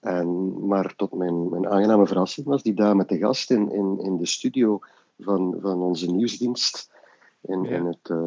En, 0.00 0.58
maar 0.66 0.94
tot 0.96 1.12
mijn, 1.12 1.48
mijn 1.48 1.68
aangename 1.68 2.06
verrassing 2.06 2.46
was 2.46 2.62
die 2.62 2.74
dame 2.74 3.04
te 3.04 3.18
gast 3.18 3.50
in, 3.50 3.72
in, 3.72 3.98
in 4.00 4.16
de 4.16 4.26
studio 4.26 4.80
van, 5.18 5.56
van 5.60 5.80
onze 5.80 6.10
nieuwsdienst. 6.10 6.90
En, 7.40 7.64
en, 7.66 7.84
het, 7.84 8.08
uh, 8.08 8.18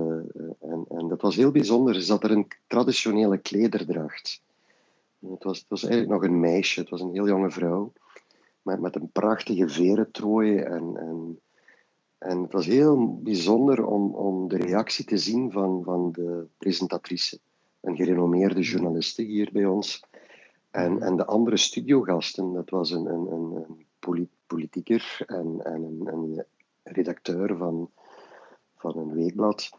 en, 0.59 0.85
en 0.89 1.07
dat 1.07 1.21
was 1.21 1.35
heel 1.35 1.51
bijzonder. 1.51 1.95
Ze 1.95 2.01
zat 2.01 2.23
er 2.23 2.31
een 2.31 2.47
traditionele 2.67 3.37
klederdracht. 3.37 4.41
Het 5.19 5.43
was, 5.43 5.59
het 5.59 5.69
was 5.69 5.83
eigenlijk 5.83 6.13
nog 6.13 6.23
een 6.23 6.39
meisje, 6.39 6.79
het 6.79 6.89
was 6.89 7.01
een 7.01 7.13
heel 7.13 7.27
jonge 7.27 7.51
vrouw. 7.51 7.91
Met, 8.61 8.79
met 8.79 8.95
een 8.95 9.11
prachtige 9.11 9.69
verentrooi. 9.69 10.57
En, 10.57 10.97
en, 10.97 11.39
en 12.17 12.41
het 12.41 12.51
was 12.51 12.65
heel 12.65 13.19
bijzonder 13.21 13.85
om, 13.85 14.15
om 14.15 14.47
de 14.47 14.57
reactie 14.57 15.05
te 15.05 15.17
zien 15.17 15.51
van, 15.51 15.83
van 15.83 16.11
de 16.11 16.45
presentatrice. 16.57 17.39
Een 17.81 17.95
gerenommeerde 17.95 18.61
journaliste 18.61 19.21
hier 19.21 19.49
bij 19.53 19.65
ons. 19.65 20.03
En, 20.71 21.01
en 21.01 21.15
de 21.15 21.25
andere 21.25 21.57
studiogasten, 21.57 22.53
dat 22.53 22.69
was 22.69 22.91
een, 22.91 23.05
een, 23.05 23.31
een, 23.31 23.55
een 23.55 24.29
politieker 24.47 25.23
en, 25.25 25.59
en 25.63 25.83
een, 25.83 26.07
een 26.07 26.45
redacteur 26.83 27.57
van, 27.57 27.89
van 28.75 28.97
een 28.97 29.13
weekblad, 29.13 29.69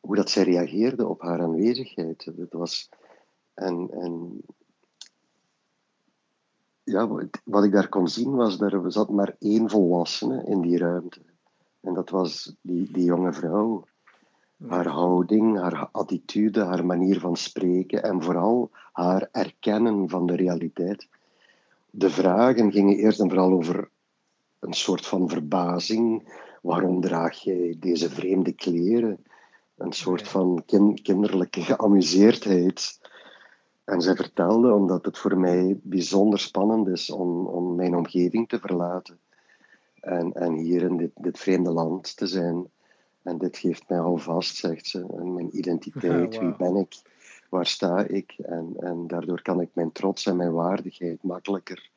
hoe 0.00 0.16
dat 0.16 0.30
zij 0.30 0.42
reageerde 0.42 1.06
op 1.06 1.20
haar 1.20 1.40
aanwezigheid. 1.40 2.32
Dat 2.36 2.52
was, 2.52 2.88
en, 3.54 3.88
en 3.90 4.40
ja, 6.92 7.08
wat 7.44 7.64
ik 7.64 7.72
daar 7.72 7.88
kon 7.88 8.08
zien 8.08 8.34
was, 8.34 8.58
dat 8.58 8.72
er 8.72 8.92
zat 8.92 9.10
maar 9.10 9.36
één 9.38 9.70
volwassene 9.70 10.44
in 10.44 10.60
die 10.60 10.78
ruimte. 10.78 11.20
En 11.80 11.94
dat 11.94 12.10
was 12.10 12.56
die, 12.60 12.92
die 12.92 13.04
jonge 13.04 13.32
vrouw. 13.32 13.84
Haar 14.66 14.86
houding, 14.86 15.58
haar 15.58 15.88
attitude, 15.92 16.64
haar 16.64 16.86
manier 16.86 17.20
van 17.20 17.36
spreken 17.36 18.02
en 18.02 18.22
vooral 18.22 18.70
haar 18.92 19.28
erkennen 19.32 20.08
van 20.08 20.26
de 20.26 20.36
realiteit. 20.36 21.08
De 21.90 22.10
vragen 22.10 22.72
gingen 22.72 22.96
eerst 22.96 23.20
en 23.20 23.28
vooral 23.28 23.52
over 23.52 23.90
een 24.58 24.72
soort 24.72 25.06
van 25.06 25.28
verbazing. 25.28 26.32
Waarom 26.62 27.00
draag 27.00 27.38
jij 27.38 27.76
deze 27.78 28.10
vreemde 28.10 28.52
kleren? 28.52 29.24
Een 29.76 29.92
soort 29.92 30.28
van 30.28 30.62
kinderlijke 31.02 31.60
geamuseerdheid. 31.60 33.00
En 33.84 34.00
zij 34.00 34.14
vertelde, 34.14 34.72
omdat 34.72 35.04
het 35.04 35.18
voor 35.18 35.38
mij 35.38 35.80
bijzonder 35.82 36.38
spannend 36.38 36.88
is 36.88 37.10
om, 37.10 37.46
om 37.46 37.74
mijn 37.74 37.96
omgeving 37.96 38.48
te 38.48 38.58
verlaten. 38.58 39.18
En, 40.00 40.32
en 40.32 40.54
hier 40.54 40.82
in 40.82 40.96
dit, 40.96 41.10
dit 41.14 41.38
vreemde 41.38 41.70
land 41.70 42.16
te 42.16 42.26
zijn. 42.26 42.66
En 43.22 43.38
dit 43.38 43.56
geeft 43.58 43.88
mij 43.88 43.98
alvast, 43.98 44.56
zegt 44.56 44.86
ze, 44.86 45.06
mijn 45.24 45.56
identiteit. 45.56 46.38
Wie 46.38 46.56
ben 46.56 46.76
ik? 46.76 47.02
Waar 47.50 47.66
sta 47.66 48.06
ik? 48.06 48.34
En, 48.38 48.74
en 48.76 49.06
daardoor 49.06 49.42
kan 49.42 49.60
ik 49.60 49.70
mijn 49.72 49.92
trots 49.92 50.26
en 50.26 50.36
mijn 50.36 50.52
waardigheid 50.52 51.22
makkelijker, 51.22 51.90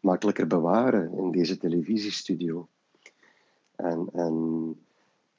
makkelijker 0.00 0.46
bewaren 0.46 1.12
in 1.12 1.30
deze 1.30 1.58
televisiestudio. 1.58 2.68
En, 3.76 4.08
en 4.12 4.76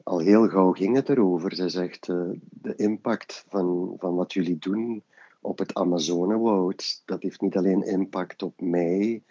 al 0.03 0.19
heel 0.19 0.47
gauw 0.47 0.71
ging 0.71 0.95
het 0.95 1.09
erover. 1.09 1.55
Ze 1.55 1.69
zegt, 1.69 2.07
uh, 2.07 2.29
de 2.49 2.75
impact 2.75 3.45
van, 3.47 3.95
van 3.97 4.15
wat 4.15 4.33
jullie 4.33 4.57
doen 4.57 5.03
op 5.41 5.59
het 5.59 5.73
Amazonewoud, 5.73 7.01
dat 7.05 7.21
heeft 7.21 7.41
niet 7.41 7.57
alleen 7.57 7.83
impact 7.83 8.43
op 8.43 8.61
mij 8.61 9.23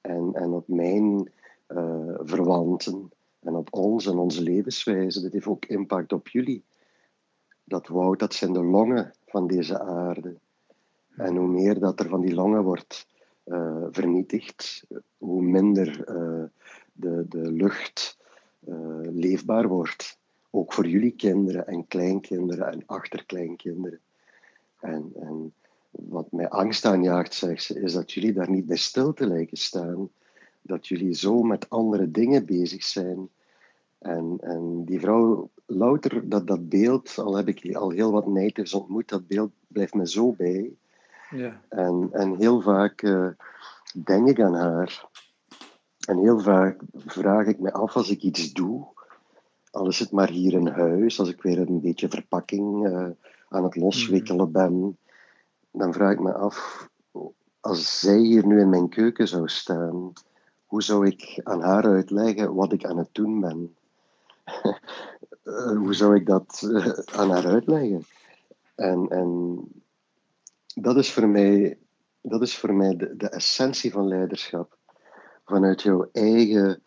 en, 0.00 0.30
en 0.34 0.52
op 0.52 0.68
mijn 0.68 1.32
uh, 1.68 2.18
verwanten 2.18 3.10
en 3.40 3.54
op 3.54 3.68
ons 3.70 4.06
en 4.06 4.18
onze 4.18 4.42
levenswijze. 4.42 5.22
Dat 5.22 5.32
heeft 5.32 5.46
ook 5.46 5.64
impact 5.64 6.12
op 6.12 6.28
jullie. 6.28 6.64
Dat 7.64 7.88
woud, 7.88 8.18
dat 8.18 8.34
zijn 8.34 8.52
de 8.52 8.64
longen 8.64 9.12
van 9.26 9.46
deze 9.46 9.80
aarde. 9.80 10.36
En 11.16 11.36
hoe 11.36 11.48
meer 11.48 11.78
dat 11.78 12.00
er 12.00 12.08
van 12.08 12.20
die 12.20 12.34
longen 12.34 12.62
wordt 12.62 13.06
uh, 13.44 13.86
vernietigd, 13.90 14.86
hoe 15.18 15.42
minder 15.42 16.10
uh, 16.16 16.44
de, 16.92 17.24
de 17.28 17.52
lucht 17.52 18.18
leefbaar 19.02 19.68
wordt. 19.68 20.18
Ook 20.50 20.72
voor 20.72 20.86
jullie 20.86 21.10
kinderen 21.10 21.66
en 21.66 21.86
kleinkinderen 21.86 22.72
en 22.72 22.82
achterkleinkinderen. 22.86 24.00
En, 24.86 25.12
en 25.20 25.52
wat 25.90 26.32
mij 26.32 26.48
angst 26.48 26.84
aanjaagt, 26.84 27.34
zegt 27.34 27.62
ze, 27.62 27.80
is 27.80 27.92
dat 27.92 28.12
jullie 28.12 28.32
daar 28.32 28.50
niet 28.50 28.66
bij 28.66 28.76
stil 28.76 29.12
te 29.12 29.26
lijken 29.26 29.56
staan. 29.56 30.08
Dat 30.62 30.86
jullie 30.86 31.14
zo 31.14 31.42
met 31.42 31.70
andere 31.70 32.10
dingen 32.10 32.46
bezig 32.46 32.84
zijn. 32.84 33.28
En, 33.98 34.38
en 34.40 34.84
die 34.84 35.00
vrouw, 35.00 35.50
louter 35.66 36.28
dat, 36.28 36.46
dat 36.46 36.68
beeld, 36.68 37.18
al 37.18 37.36
heb 37.36 37.48
ik 37.48 37.74
al 37.74 37.90
heel 37.90 38.12
wat 38.12 38.26
nijters 38.26 38.74
ontmoet, 38.74 39.08
dat 39.08 39.26
beeld 39.26 39.50
blijft 39.68 39.94
me 39.94 40.08
zo 40.08 40.32
bij. 40.32 40.72
Ja. 41.30 41.60
En, 41.68 42.08
en 42.12 42.36
heel 42.36 42.60
vaak 42.60 43.02
uh, 43.02 43.28
denk 44.04 44.28
ik 44.28 44.40
aan 44.40 44.54
haar. 44.54 45.08
En 46.06 46.18
heel 46.18 46.38
vaak 46.38 46.80
vraag 46.94 47.46
ik 47.46 47.58
me 47.58 47.72
af 47.72 47.96
als 47.96 48.10
ik 48.10 48.22
iets 48.22 48.52
doe, 48.52 48.86
al 49.76 49.88
is 49.88 49.98
het 49.98 50.10
maar 50.10 50.30
hier 50.30 50.52
in 50.52 50.66
huis, 50.66 51.18
als 51.18 51.28
ik 51.28 51.42
weer 51.42 51.58
een 51.58 51.80
beetje 51.80 52.08
verpakking 52.08 52.86
uh, 52.86 53.08
aan 53.48 53.64
het 53.64 53.76
loswikkelen 53.76 54.52
ben, 54.52 54.98
dan 55.70 55.92
vraag 55.92 56.12
ik 56.12 56.20
me 56.20 56.32
af, 56.32 56.88
als 57.60 58.00
zij 58.00 58.18
hier 58.18 58.46
nu 58.46 58.60
in 58.60 58.68
mijn 58.68 58.88
keuken 58.88 59.28
zou 59.28 59.48
staan, 59.48 60.12
hoe 60.66 60.82
zou 60.82 61.06
ik 61.06 61.40
aan 61.42 61.62
haar 61.62 61.84
uitleggen 61.84 62.54
wat 62.54 62.72
ik 62.72 62.84
aan 62.84 62.98
het 62.98 63.08
doen 63.12 63.40
ben? 63.40 63.74
Eh, 65.46 65.76
hoe 65.76 65.94
zou 65.94 66.16
ik 66.16 66.26
dat 66.26 66.70
eh, 66.72 66.88
aan 67.18 67.30
haar 67.30 67.46
uitleggen? 67.46 68.04
En, 68.74 69.08
en 69.08 69.58
dat 70.74 70.96
is 70.96 71.12
voor 71.12 71.28
mij, 71.28 71.78
dat 72.20 72.42
is 72.42 72.58
voor 72.58 72.74
mij 72.74 72.96
de, 72.96 73.16
de 73.16 73.28
essentie 73.28 73.92
van 73.92 74.08
leiderschap. 74.08 74.78
Vanuit 75.44 75.82
jouw 75.82 76.08
eigen 76.12 76.82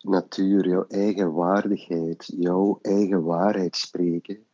natuur, 0.00 0.68
jouw 0.68 0.84
eigen 0.88 1.32
waardigheid, 1.32 2.32
jouw 2.36 2.78
eigen 2.82 3.22
waarheid 3.22 3.76
spreken, 3.76 4.44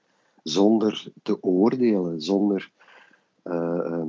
zonder 0.42 1.12
te 1.22 1.42
oordelen, 1.42 2.20
zonder 2.20 2.70
uh, 3.44 4.02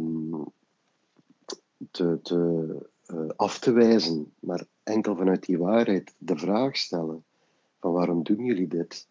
te, 1.92 2.20
te 2.22 2.66
uh, 3.08 3.30
af 3.36 3.60
te 3.60 3.72
wijzen, 3.72 4.34
maar 4.40 4.66
enkel 4.84 5.16
vanuit 5.16 5.46
die 5.46 5.58
waarheid 5.58 6.14
de 6.18 6.38
vraag 6.38 6.78
stellen 6.78 7.24
van 7.80 7.92
waarom 7.92 8.24
doen 8.24 8.46
jullie 8.46 8.68
dit? 8.68 9.08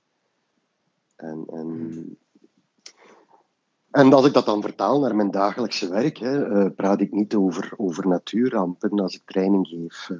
En, 1.17 1.45
en, 1.47 1.67
hmm. 1.67 2.17
en 3.91 4.13
als 4.13 4.27
ik 4.27 4.33
dat 4.33 4.47
dan 4.47 4.63
vertaal 4.63 5.01
naar 5.01 5.17
mijn 5.17 5.31
dagelijkse 5.31 5.89
werk, 5.89 6.19
hè, 6.19 6.49
uh, 6.49 6.71
praat 6.75 7.01
ik 7.01 7.13
niet 7.13 7.35
over, 7.35 7.73
over 7.77 8.09
natuurrampen 8.09 9.01
als 9.01 9.15
ik 9.15 9.23
training 9.25 9.67
geef. 9.69 10.11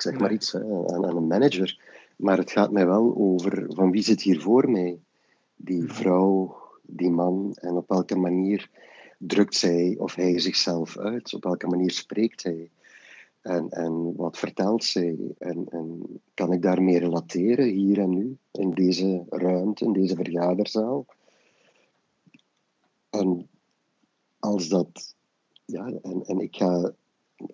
Ik 0.00 0.06
zeg 0.06 0.18
maar 0.18 0.32
iets 0.32 0.52
hè, 0.52 0.60
aan, 0.60 1.06
aan, 1.06 1.16
een 1.16 1.26
manager. 1.26 1.80
Maar 2.16 2.38
het 2.38 2.50
gaat 2.50 2.70
mij 2.70 2.86
wel 2.86 3.16
over 3.16 3.64
van 3.68 3.90
wie 3.90 4.02
zit 4.02 4.22
hier 4.22 4.40
voor 4.40 4.70
mij? 4.70 4.98
Die 5.56 5.78
hmm. 5.80 5.90
vrouw, 5.90 6.56
die 6.82 7.10
man 7.10 7.54
en 7.54 7.76
op 7.76 7.88
welke 7.88 8.16
manier 8.16 8.70
drukt 9.18 9.54
zij 9.54 9.96
of 9.98 10.14
hij 10.14 10.38
zichzelf 10.38 10.98
uit? 10.98 11.34
Op 11.34 11.44
welke 11.44 11.66
manier 11.66 11.90
spreekt 11.90 12.42
hij? 12.42 12.70
En, 13.40 13.70
en 13.70 14.16
wat 14.16 14.38
vertelt 14.38 14.84
zij? 14.84 15.18
En, 15.38 15.66
en 15.68 16.02
kan 16.34 16.52
ik 16.52 16.62
daarmee 16.62 16.98
relateren 16.98 17.68
hier 17.68 17.98
en 17.98 18.10
nu, 18.10 18.36
in 18.50 18.70
deze 18.70 19.24
ruimte, 19.28 19.84
in 19.84 19.92
deze 19.92 20.14
vergaderzaal? 20.14 21.06
En 23.10 23.48
als 24.38 24.68
dat, 24.68 25.14
ja, 25.64 25.86
en, 26.02 26.22
en 26.24 26.38
ik 26.38 26.56
ga, 26.56 26.92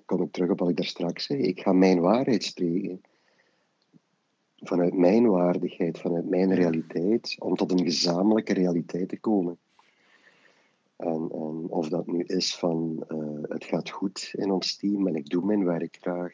kom 0.05 0.23
ik 0.23 0.33
terug 0.33 0.51
op 0.51 0.59
wat 0.59 0.69
ik 0.69 0.77
daar 0.77 0.87
straks 0.87 1.25
zei, 1.25 1.43
ik 1.43 1.61
ga 1.61 1.73
mijn 1.73 2.01
waarheid 2.01 2.45
spreken. 2.45 3.01
Vanuit 4.57 4.95
mijn 4.95 5.27
waardigheid, 5.27 5.99
vanuit 5.99 6.29
mijn 6.29 6.55
realiteit, 6.55 7.37
om 7.39 7.57
tot 7.57 7.73
een 7.73 7.85
gezamenlijke 7.85 8.53
realiteit 8.53 9.09
te 9.09 9.19
komen. 9.21 9.59
En, 10.97 11.29
en, 11.33 11.67
of 11.69 11.89
dat 11.89 12.07
nu 12.07 12.23
is 12.23 12.57
van 12.57 13.05
uh, 13.09 13.43
het 13.43 13.65
gaat 13.65 13.91
goed 13.91 14.33
in 14.33 14.51
ons 14.51 14.77
team 14.77 15.07
en 15.07 15.15
ik 15.15 15.29
doe 15.29 15.45
mijn 15.45 15.65
werk 15.65 15.97
graag. 16.01 16.33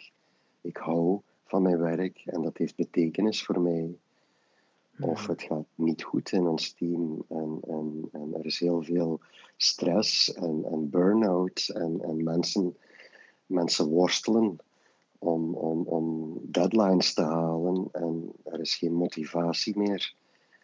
Ik 0.60 0.76
hou 0.76 1.20
van 1.44 1.62
mijn 1.62 1.78
werk 1.78 2.22
en 2.24 2.42
dat 2.42 2.56
heeft 2.56 2.76
betekenis 2.76 3.44
voor 3.44 3.60
mij. 3.60 3.96
Of 5.00 5.26
het 5.26 5.42
gaat 5.42 5.66
niet 5.74 6.02
goed 6.02 6.32
in 6.32 6.46
ons 6.46 6.72
team 6.72 7.24
en, 7.28 7.58
en, 7.68 8.08
en 8.12 8.34
er 8.34 8.46
is 8.46 8.58
heel 8.58 8.82
veel 8.82 9.20
stress 9.56 10.32
en, 10.32 10.64
en 10.64 10.90
burn-out 10.90 11.70
en, 11.74 12.00
en 12.02 12.24
mensen, 12.24 12.76
mensen 13.52 13.88
worstelen 13.88 14.58
om, 15.18 15.54
om, 15.54 15.82
om 15.86 16.38
deadlines 16.42 17.14
te 17.14 17.22
halen 17.22 17.88
en 17.92 18.32
er 18.44 18.60
is 18.60 18.74
geen 18.74 18.92
motivatie 18.92 19.78
meer. 19.78 20.14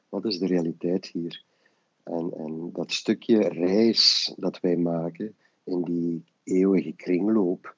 Wat 0.09 0.25
is 0.25 0.39
de 0.39 0.47
realiteit 0.47 1.07
hier? 1.07 1.45
En, 2.03 2.33
en 2.37 2.71
dat 2.73 2.93
stukje 2.93 3.49
reis 3.49 4.33
dat 4.37 4.61
wij 4.61 4.77
maken 4.77 5.37
in 5.65 5.83
die 5.83 6.25
eeuwige 6.45 6.93
kringloop, 6.93 7.75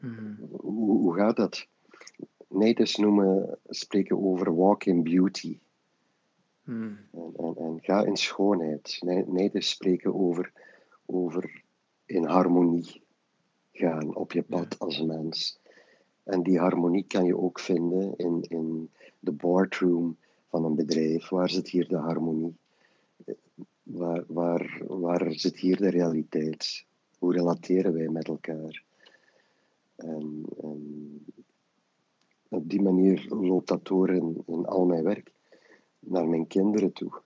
mm. 0.00 0.36
hoe, 0.50 0.98
hoe, 0.98 1.14
gaat 1.14 1.36
dat? 1.36 1.66
Natives 2.48 2.96
noemen, 2.96 3.58
spreken 3.68 4.24
over 4.24 4.54
walk 4.54 4.84
in 4.84 5.02
beauty. 5.02 5.58
En, 6.64 7.06
en, 7.12 7.54
en, 7.56 7.78
ga 7.82 8.04
in 8.04 8.16
schoonheid. 8.16 8.98
Natives 9.26 9.68
spreken 9.68 10.14
over, 10.14 10.52
over 11.06 11.62
in 12.06 12.24
harmonie 12.24 13.03
gaan 13.74 14.14
op 14.14 14.32
je 14.32 14.42
pad 14.42 14.78
als 14.78 15.02
mens. 15.02 15.58
En 16.22 16.42
die 16.42 16.58
harmonie 16.58 17.04
kan 17.06 17.24
je 17.24 17.38
ook 17.38 17.60
vinden 17.60 18.16
in, 18.16 18.42
in 18.48 18.90
de 19.18 19.32
boardroom 19.32 20.16
van 20.48 20.64
een 20.64 20.74
bedrijf. 20.74 21.28
Waar 21.28 21.50
zit 21.50 21.68
hier 21.68 21.88
de 21.88 21.96
harmonie? 21.96 22.56
Waar, 23.82 24.24
waar, 24.26 24.82
waar 24.86 25.32
zit 25.32 25.58
hier 25.58 25.76
de 25.76 25.90
realiteit? 25.90 26.84
Hoe 27.18 27.32
relateren 27.32 27.92
wij 27.92 28.08
met 28.08 28.28
elkaar? 28.28 28.82
En, 29.96 30.44
en 30.60 31.24
op 32.48 32.68
die 32.68 32.82
manier 32.82 33.26
loopt 33.28 33.68
dat 33.68 33.84
door 33.84 34.10
in, 34.10 34.42
in 34.46 34.66
al 34.66 34.84
mijn 34.84 35.04
werk 35.04 35.32
naar 35.98 36.28
mijn 36.28 36.46
kinderen 36.46 36.92
toe. 36.92 37.22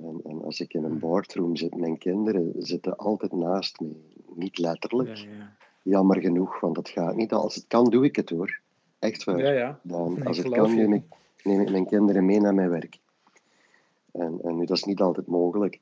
En, 0.00 0.20
en, 0.24 0.42
als 0.42 0.60
ik 0.60 0.74
in 0.74 0.84
een 0.84 0.98
boardroom 0.98 1.56
zit, 1.56 1.76
mijn 1.76 1.98
kinderen 1.98 2.52
zitten 2.58 2.96
altijd 2.96 3.32
naast 3.32 3.80
mij. 3.80 3.96
Niet 4.34 4.58
letterlijk. 4.58 5.16
Ja, 5.16 5.30
ja. 5.30 5.56
Jammer 5.82 6.20
genoeg, 6.20 6.60
want 6.60 6.74
dat 6.74 6.88
gaat 6.88 7.16
niet. 7.16 7.32
Als 7.32 7.54
het 7.54 7.64
kan, 7.66 7.90
doe 7.90 8.04
ik 8.04 8.16
het 8.16 8.30
hoor. 8.30 8.60
Echt 8.98 9.24
waar. 9.24 9.54
Ja, 9.54 9.80
Dan, 9.82 10.24
als 10.24 10.36
het 10.36 10.48
kan, 10.48 10.74
neem 10.74 10.92
ik, 10.92 11.04
neem 11.42 11.60
ik 11.60 11.70
mijn 11.70 11.86
kinderen 11.86 12.24
mee 12.24 12.40
naar 12.40 12.54
mijn 12.54 12.70
werk. 12.70 12.98
En, 14.12 14.38
en 14.42 14.56
nu, 14.56 14.64
dat 14.64 14.76
is 14.76 14.84
niet 14.84 15.00
altijd 15.00 15.26
mogelijk. 15.26 15.80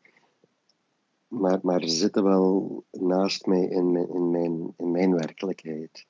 Maar, 1.29 1.59
maar 1.63 1.83
ze 1.83 1.89
zitten 1.89 2.25
wel 2.25 2.85
naast 2.91 3.47
mij 3.47 3.65
in 3.65 3.93
mijn, 3.93 4.09
in, 4.09 4.31
mijn, 4.31 4.75
in 4.77 4.91
mijn 4.91 5.15
werkelijkheid. 5.15 6.07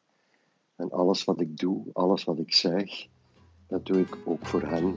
En 0.76 0.90
alles 0.90 1.24
wat 1.24 1.40
ik 1.40 1.56
doe, 1.58 1.84
alles 1.92 2.24
wat 2.24 2.38
ik 2.38 2.54
zeg, 2.54 3.06
dat 3.66 3.86
doe 3.86 4.00
ik 4.00 4.18
ook 4.24 4.46
voor 4.46 4.62
hen. 4.62 4.96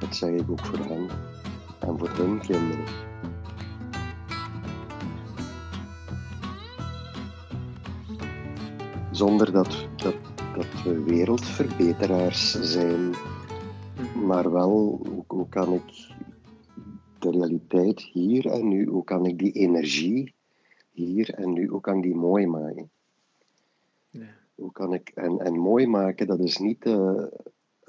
Dat 0.00 0.16
zeg 0.16 0.30
ik 0.30 0.50
ook 0.50 0.64
voor 0.64 0.78
hen 0.78 1.08
en 1.82 1.98
voor 1.98 2.10
hun 2.10 2.40
kinderen. 2.40 2.84
Zonder 9.10 9.52
dat, 9.52 9.86
dat 9.96 10.32
dat 10.54 10.82
we 10.82 11.02
wereldverbeteraars 11.02 12.60
zijn. 12.60 13.14
Maar 14.26 14.52
wel, 14.52 14.70
hoe, 14.70 15.24
hoe 15.26 15.48
kan 15.48 15.72
ik 15.72 16.10
de 17.18 17.30
realiteit 17.30 18.00
hier 18.00 18.46
en 18.46 18.68
nu, 18.68 18.86
hoe 18.86 19.04
kan 19.04 19.26
ik 19.26 19.38
die 19.38 19.52
energie 19.52 20.34
hier 20.90 21.34
en 21.34 21.52
nu, 21.52 21.66
hoe 21.66 21.80
kan 21.80 21.96
ik 21.96 22.02
die 22.02 22.14
mooi 22.14 22.46
maken? 22.46 22.90
Ja. 24.10 24.26
Hoe 24.54 24.72
kan 24.72 24.92
ik, 24.92 25.08
en, 25.08 25.38
en 25.38 25.58
mooi 25.58 25.86
maken, 25.86 26.26
dat 26.26 26.40
is 26.40 26.58
niet 26.58 26.84
eh, 26.84 27.24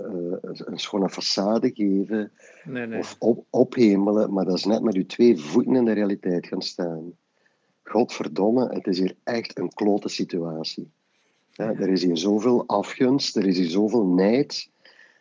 eh, 0.04 0.52
een 0.66 0.80
schone 0.80 1.10
façade 1.10 1.74
geven 1.74 2.32
Nee, 2.64 2.88
nee. 2.88 3.00
of 3.00 3.16
op, 3.20 3.46
ophemelen, 3.50 4.34
maar 4.34 4.46
dat 4.46 4.58
is 4.58 4.66
net 4.66 4.82
met 4.82 4.94
je 4.94 5.06
twee 5.06 5.38
voeten 5.38 5.76
in 5.76 5.86
de 5.86 5.92
realiteit 5.92 6.48
gaan 6.48 6.62
staan. 6.62 7.14
Godverdomme, 7.84 8.74
het 8.74 8.88
is 8.88 9.00
hier 9.00 9.16
echt 9.24 9.60
een 9.60 9.74
klote 9.74 10.10
situatie. 10.10 10.92
Ja, 11.52 11.74
er 11.74 11.90
is 11.90 12.04
hier 12.04 12.18
zoveel 12.18 12.68
afgunst, 12.68 13.36
er 13.36 13.46
is 13.46 13.58
hier 13.58 13.70
zoveel 13.70 14.06
nijd. 14.06 14.70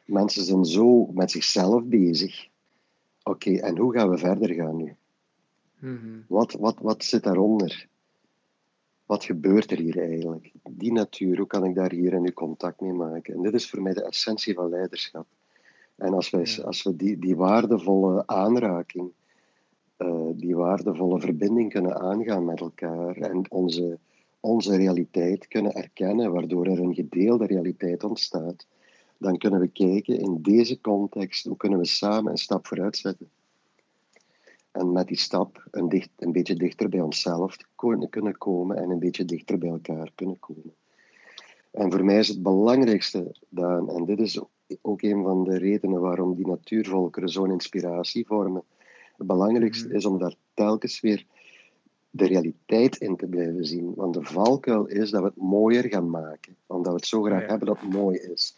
Mensen 0.04 0.44
zijn 0.44 0.64
zo 0.64 1.06
met 1.06 1.30
zichzelf 1.30 1.84
bezig. 1.84 2.48
Oké, 3.22 3.56
en 3.56 3.78
hoe 3.78 3.92
gaan 3.92 4.10
we 4.10 4.18
verder 4.18 4.54
gaan 4.54 4.76
nu? 4.76 4.94
Mhm. 5.78 6.20
Wat, 6.28 6.52
wat, 6.52 6.76
wat 6.80 7.04
zit 7.04 7.22
daaronder? 7.22 7.88
Wat 9.12 9.24
gebeurt 9.24 9.70
er 9.70 9.78
hier 9.78 9.98
eigenlijk? 9.98 10.52
Die 10.70 10.92
natuur, 10.92 11.36
hoe 11.36 11.46
kan 11.46 11.64
ik 11.64 11.74
daar 11.74 11.92
hier 11.92 12.12
en 12.12 12.22
nu 12.22 12.32
contact 12.32 12.80
mee 12.80 12.92
maken? 12.92 13.34
En 13.34 13.42
dit 13.42 13.54
is 13.54 13.70
voor 13.70 13.82
mij 13.82 13.92
de 13.92 14.04
essentie 14.04 14.54
van 14.54 14.68
leiderschap. 14.68 15.26
En 15.96 16.14
als, 16.14 16.30
wij, 16.30 16.46
Ja. 16.56 16.62
als 16.62 16.82
we 16.82 16.96
die, 16.96 17.18
die 17.18 17.36
waardevolle 17.36 18.26
aanraking, 18.26 19.10
eh, 19.96 20.26
die 20.34 20.56
waardevolle 20.56 21.20
verbinding 21.20 21.72
kunnen 21.72 22.00
aangaan 22.00 22.44
met 22.44 22.60
elkaar 22.60 23.16
en 23.16 23.50
onze, 23.50 23.98
onze 24.40 24.76
realiteit 24.76 25.48
kunnen 25.48 25.74
erkennen, 25.74 26.32
waardoor 26.32 26.66
er 26.66 26.80
een 26.80 26.94
gedeelde 26.94 27.46
realiteit 27.46 28.04
ontstaat, 28.04 28.66
dan 29.18 29.38
kunnen 29.38 29.60
we 29.60 29.68
kijken 29.68 30.18
in 30.18 30.38
deze 30.42 30.80
context, 30.80 31.46
hoe 31.46 31.56
kunnen 31.56 31.78
we 31.78 31.86
samen 31.86 32.30
een 32.30 32.38
stap 32.38 32.66
vooruit 32.66 32.96
zetten. 32.96 33.28
En 34.72 34.92
met 34.92 35.06
die 35.06 35.18
stap 35.18 35.64
een, 35.70 35.88
dicht, 35.88 36.08
een 36.18 36.32
beetje 36.32 36.54
dichter 36.54 36.88
bij 36.88 37.00
onszelf 37.00 37.56
kunnen 38.10 38.38
komen 38.38 38.76
en 38.76 38.90
een 38.90 38.98
beetje 38.98 39.24
dichter 39.24 39.58
bij 39.58 39.68
elkaar 39.68 40.10
kunnen 40.14 40.38
komen. 40.38 40.74
En 41.70 41.90
voor 41.92 42.04
mij 42.04 42.18
is 42.18 42.28
het 42.28 42.42
belangrijkste, 42.42 43.34
Daan, 43.48 43.88
en 43.90 44.04
dit 44.04 44.20
is 44.20 44.40
ook 44.80 45.02
een 45.02 45.22
van 45.22 45.44
de 45.44 45.58
redenen 45.58 46.00
waarom 46.00 46.34
die 46.34 46.46
natuurvolkeren 46.46 47.28
zo'n 47.28 47.50
inspiratie 47.50 48.26
vormen. 48.26 48.62
Het 49.16 49.26
belangrijkste 49.26 49.86
Mhm. 49.86 49.96
is 49.96 50.06
om 50.06 50.18
daar 50.18 50.34
telkens 50.54 51.00
weer 51.00 51.26
de 52.10 52.26
realiteit 52.26 52.96
in 52.96 53.16
te 53.16 53.26
blijven 53.26 53.64
zien. 53.66 53.92
Want 53.94 54.14
de 54.14 54.22
valkuil 54.22 54.86
is 54.86 55.10
dat 55.10 55.20
we 55.20 55.26
het 55.26 55.36
mooier 55.36 55.88
gaan 55.88 56.10
maken, 56.10 56.56
omdat 56.66 56.92
we 56.92 56.98
het 56.98 57.06
zo 57.06 57.22
graag 57.22 57.40
Ja. 57.42 57.46
hebben 57.48 57.66
dat 57.66 57.80
het 57.80 57.92
mooi 57.92 58.18
is. 58.18 58.56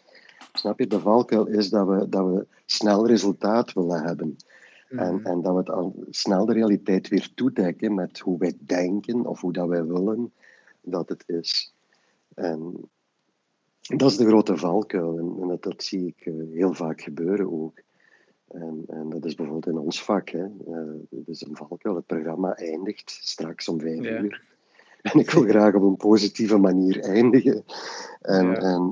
Snap 0.53 0.79
je? 0.79 0.87
De 0.87 0.99
valkuil 0.99 1.45
is 1.47 1.69
dat 1.69 1.87
we, 1.87 2.09
dat 2.09 2.25
we 2.25 2.47
snel 2.65 3.07
resultaat 3.07 3.73
willen 3.73 4.03
hebben. 4.03 4.35
En, 4.89 5.15
Mhm. 5.15 5.25
en 5.25 5.41
dat 5.41 5.51
we 5.53 5.59
het 5.59 5.69
al 5.69 5.95
snel 6.09 6.45
de 6.45 6.53
realiteit 6.53 7.07
weer 7.07 7.29
toedekken 7.35 7.93
met 7.95 8.19
hoe 8.19 8.37
wij 8.37 8.53
denken 8.59 9.25
of 9.25 9.41
hoe 9.41 9.53
dat 9.53 9.67
wij 9.67 9.85
willen 9.85 10.33
dat 10.81 11.09
het 11.09 11.23
is. 11.27 11.73
En 12.33 12.73
dat 13.95 14.11
is 14.11 14.17
de 14.17 14.25
grote 14.25 14.57
valkuil 14.57 15.17
en, 15.17 15.41
en 15.41 15.47
dat, 15.47 15.63
dat 15.63 15.83
zie 15.83 16.07
ik 16.17 16.25
eh, 16.25 16.33
heel 16.53 16.73
vaak 16.73 17.01
gebeuren 17.01 17.51
ook. 17.51 17.81
En, 18.51 18.83
en 18.87 19.09
dat 19.09 19.25
is 19.25 19.35
bijvoorbeeld 19.35 19.75
in 19.75 19.81
ons 19.81 20.03
vak. 20.03 20.29
Hè. 20.29 20.43
Eh, 20.43 20.93
dat 21.09 21.27
is 21.27 21.41
een 21.45 21.55
valkuil. 21.55 21.95
Het 21.95 22.05
programma 22.05 22.55
eindigt 22.55 23.09
straks 23.21 23.67
om 23.67 23.79
vijf 23.79 24.03
Ja. 24.03 24.19
uur. 24.21 24.43
En 25.01 25.19
ik 25.19 25.31
wil 25.31 25.43
graag 25.53 25.73
op 25.75 25.81
een 25.83 25.97
positieve 25.97 26.57
manier 26.57 26.99
eindigen. 26.99 27.63
En, 28.21 28.45
Ja. 28.45 28.53
en 28.55 28.91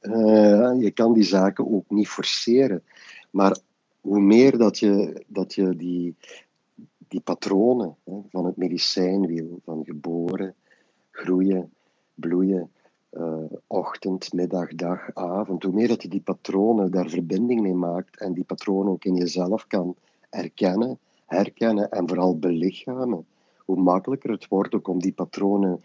eh, 0.00 0.72
je 0.82 0.90
kan 0.90 1.12
die 1.12 1.22
zaken 1.22 1.72
ook 1.72 1.90
niet 1.90 2.08
forceren. 2.08 2.82
Maar 3.30 3.56
hoe 4.02 4.20
meer 4.20 4.58
dat 4.58 4.78
je, 4.78 5.24
dat 5.26 5.54
je 5.54 5.76
die, 5.76 6.16
die 7.08 7.20
patronen 7.20 7.96
hè, 8.04 8.20
van 8.30 8.44
het 8.44 8.56
medicijnwiel, 8.56 9.60
van 9.64 9.84
geboren, 9.84 10.54
groeien, 11.10 11.72
bloeien, 12.14 12.70
eh, 13.10 13.44
ochtend, 13.66 14.32
middag, 14.32 14.74
dag, 14.74 15.14
avond, 15.14 15.62
hoe 15.62 15.72
meer 15.72 15.88
dat 15.88 16.02
je 16.02 16.08
die 16.08 16.20
patronen 16.20 16.90
daar 16.90 17.08
verbinding 17.08 17.60
mee 17.60 17.74
maakt 17.74 18.18
en 18.20 18.32
die 18.32 18.44
patronen 18.44 18.92
ook 18.92 19.04
in 19.04 19.14
jezelf 19.14 19.66
kan 19.66 19.94
erkennen, 20.30 20.98
herkennen 21.26 21.90
en 21.90 22.08
vooral 22.08 22.38
belichamen, 22.38 23.26
hoe 23.64 23.76
makkelijker 23.76 24.30
het 24.30 24.48
wordt 24.48 24.74
ook 24.74 24.88
om 24.88 25.00
die 25.00 25.12
patronen 25.12 25.80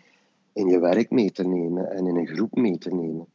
in 0.54 0.68
je 0.68 0.80
werk 0.80 1.10
mee 1.10 1.32
te 1.32 1.44
nemen 1.44 1.92
en 1.92 2.08
in 2.08 2.16
een 2.16 2.28
groep 2.28 2.56
mee 2.56 2.78
te 2.78 2.94
nemen. 2.94 3.26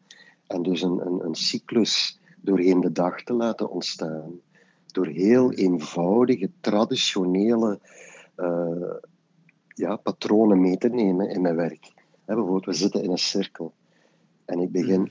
En 0.46 0.62
dus 0.62 0.82
een, 0.82 1.06
een, 1.06 1.24
een 1.24 1.34
cyclus 1.34 2.20
doorheen 2.40 2.80
de 2.80 2.92
dag 2.92 3.22
te 3.22 3.32
laten 3.32 3.70
ontstaan. 3.70 4.40
Door 4.92 5.06
heel 5.06 5.52
eenvoudige, 5.52 6.50
traditionele 6.60 7.80
eh, 8.34 8.94
ja, 9.68 9.96
patronen 9.96 10.60
mee 10.60 10.76
te 10.78 10.88
nemen 10.88 11.30
in 11.30 11.40
mijn 11.42 11.56
werk. 11.56 11.92
Bijvoorbeeld, 12.24 12.64
we 12.64 12.72
zitten 12.72 13.02
in 13.02 13.10
een 13.10 13.18
cirkel. 13.18 13.72
En 14.44 14.58
ik 14.60 14.72
begin 14.72 15.00
Mhm. 15.00 15.10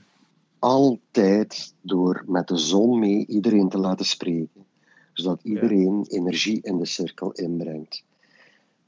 altijd 0.58 1.74
door 1.80 2.24
met 2.26 2.48
de 2.48 2.56
zon 2.56 2.98
mee 2.98 3.26
iedereen 3.26 3.68
te 3.68 3.78
laten 3.78 4.06
spreken. 4.06 4.64
Zodat 5.12 5.40
Ja. 5.42 5.50
iedereen 5.50 6.04
energie 6.08 6.58
in 6.62 6.78
de 6.78 6.86
cirkel 6.86 7.32
inbrengt. 7.32 8.04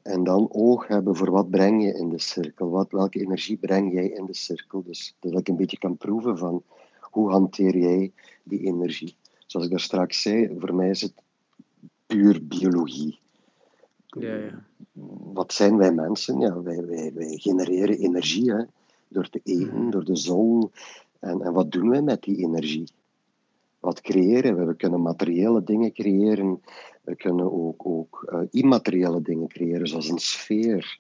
En 0.03 0.25
dan 0.25 0.49
oog 0.53 0.87
hebben 0.87 1.17
voor 1.17 1.31
wat 1.31 1.51
breng 1.51 1.83
je 1.83 1.93
in 1.95 2.09
de 2.09 2.19
cirkel. 2.21 2.71
Wat, 2.71 2.91
welke 2.91 3.21
energie 3.21 3.57
breng 3.57 3.93
jij 3.93 4.09
in 4.09 4.25
de 4.27 4.35
cirkel. 4.35 4.83
Dus 4.83 5.17
dat 5.21 5.39
ik 5.39 5.49
een 5.49 5.57
beetje 5.57 5.79
kan 5.79 5.97
proeven 5.97 6.39
van 6.39 6.63
hoe 7.01 7.31
hanteer 7.31 7.77
jij 7.79 8.13
die 8.43 8.61
energie. 8.61 9.17
Zoals 9.55 9.69
ik 9.69 9.75
daar 9.77 9.85
straks 9.85 10.23
zei, 10.23 10.57
voor 10.59 10.75
mij 10.75 10.91
is 10.91 11.01
het 11.03 11.13
puur 12.07 12.47
biologie. 12.47 13.19
Ja, 14.07 14.35
ja. 14.35 14.65
Wat 15.33 15.53
zijn 15.53 15.77
wij 15.77 15.93
mensen? 15.93 16.41
Ja, 16.41 16.63
wij, 16.63 16.85
wij, 16.85 17.13
wij 17.15 17.37
genereren 17.37 17.99
energie 17.99 18.53
hè, 18.53 18.65
door 19.09 19.29
te 19.29 19.41
eten, 19.45 19.81
Mhm. 19.81 19.91
door 19.91 20.05
de 20.05 20.17
zon. 20.17 20.71
En, 21.19 21.43
en 21.43 21.53
wat 21.53 21.71
doen 21.73 21.89
wij 21.89 22.03
met 22.03 22.23
die 22.23 22.37
energie? 22.37 22.89
Wat 23.81 24.01
creëren 24.01 24.57
we? 24.57 24.65
We 24.65 24.75
kunnen 24.77 25.03
materiële 25.03 25.65
dingen 25.65 25.93
creëren. 25.93 26.61
We 27.03 27.17
kunnen 27.17 27.53
ook, 27.53 27.87
ook 27.87 28.25
eh, 28.29 28.41
immateriële 28.51 29.23
dingen 29.23 29.49
creëren, 29.49 29.87
zoals 29.87 30.09
een 30.09 30.19
sfeer. 30.19 30.99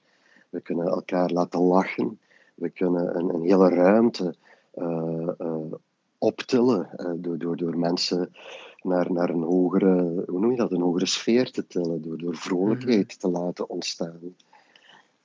We 0.48 0.60
kunnen 0.60 0.86
elkaar 0.86 1.30
laten 1.30 1.60
lachen. 1.60 2.18
We 2.54 2.70
kunnen 2.70 3.18
een, 3.18 3.34
een 3.34 3.42
hele 3.42 3.68
ruimte 3.68 4.34
eh, 4.70 5.28
optillen 6.24 6.90
eh, 6.96 7.12
door, 7.16 7.38
door, 7.38 7.56
door 7.56 7.78
mensen 7.78 8.34
naar, 8.82 9.12
naar 9.12 9.30
een 9.30 9.42
hogere, 9.42 10.24
hoe 10.26 10.40
noem 10.40 10.50
je 10.50 10.56
dat, 10.56 10.72
een 10.72 10.80
hogere 10.80 11.06
sfeer 11.06 11.50
te 11.50 11.66
tillen, 11.66 12.02
door, 12.02 12.18
door 12.18 12.36
vrolijkheid 12.36 13.20
te 13.20 13.28
laten 13.28 13.68
ontstaan. 13.68 14.20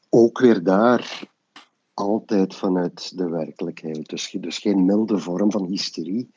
Ook 0.09 0.39
weer 0.39 0.63
daar 0.63 1.27
altijd 1.93 2.55
vanuit 2.55 3.17
de 3.17 3.29
werkelijkheid. 3.29 4.09
Dus, 4.09 4.35
dus 4.39 4.57
geen 4.57 4.85
milde 4.85 5.17
vorm 5.17 5.51
van 5.51 5.65
hysterie, 5.65 6.29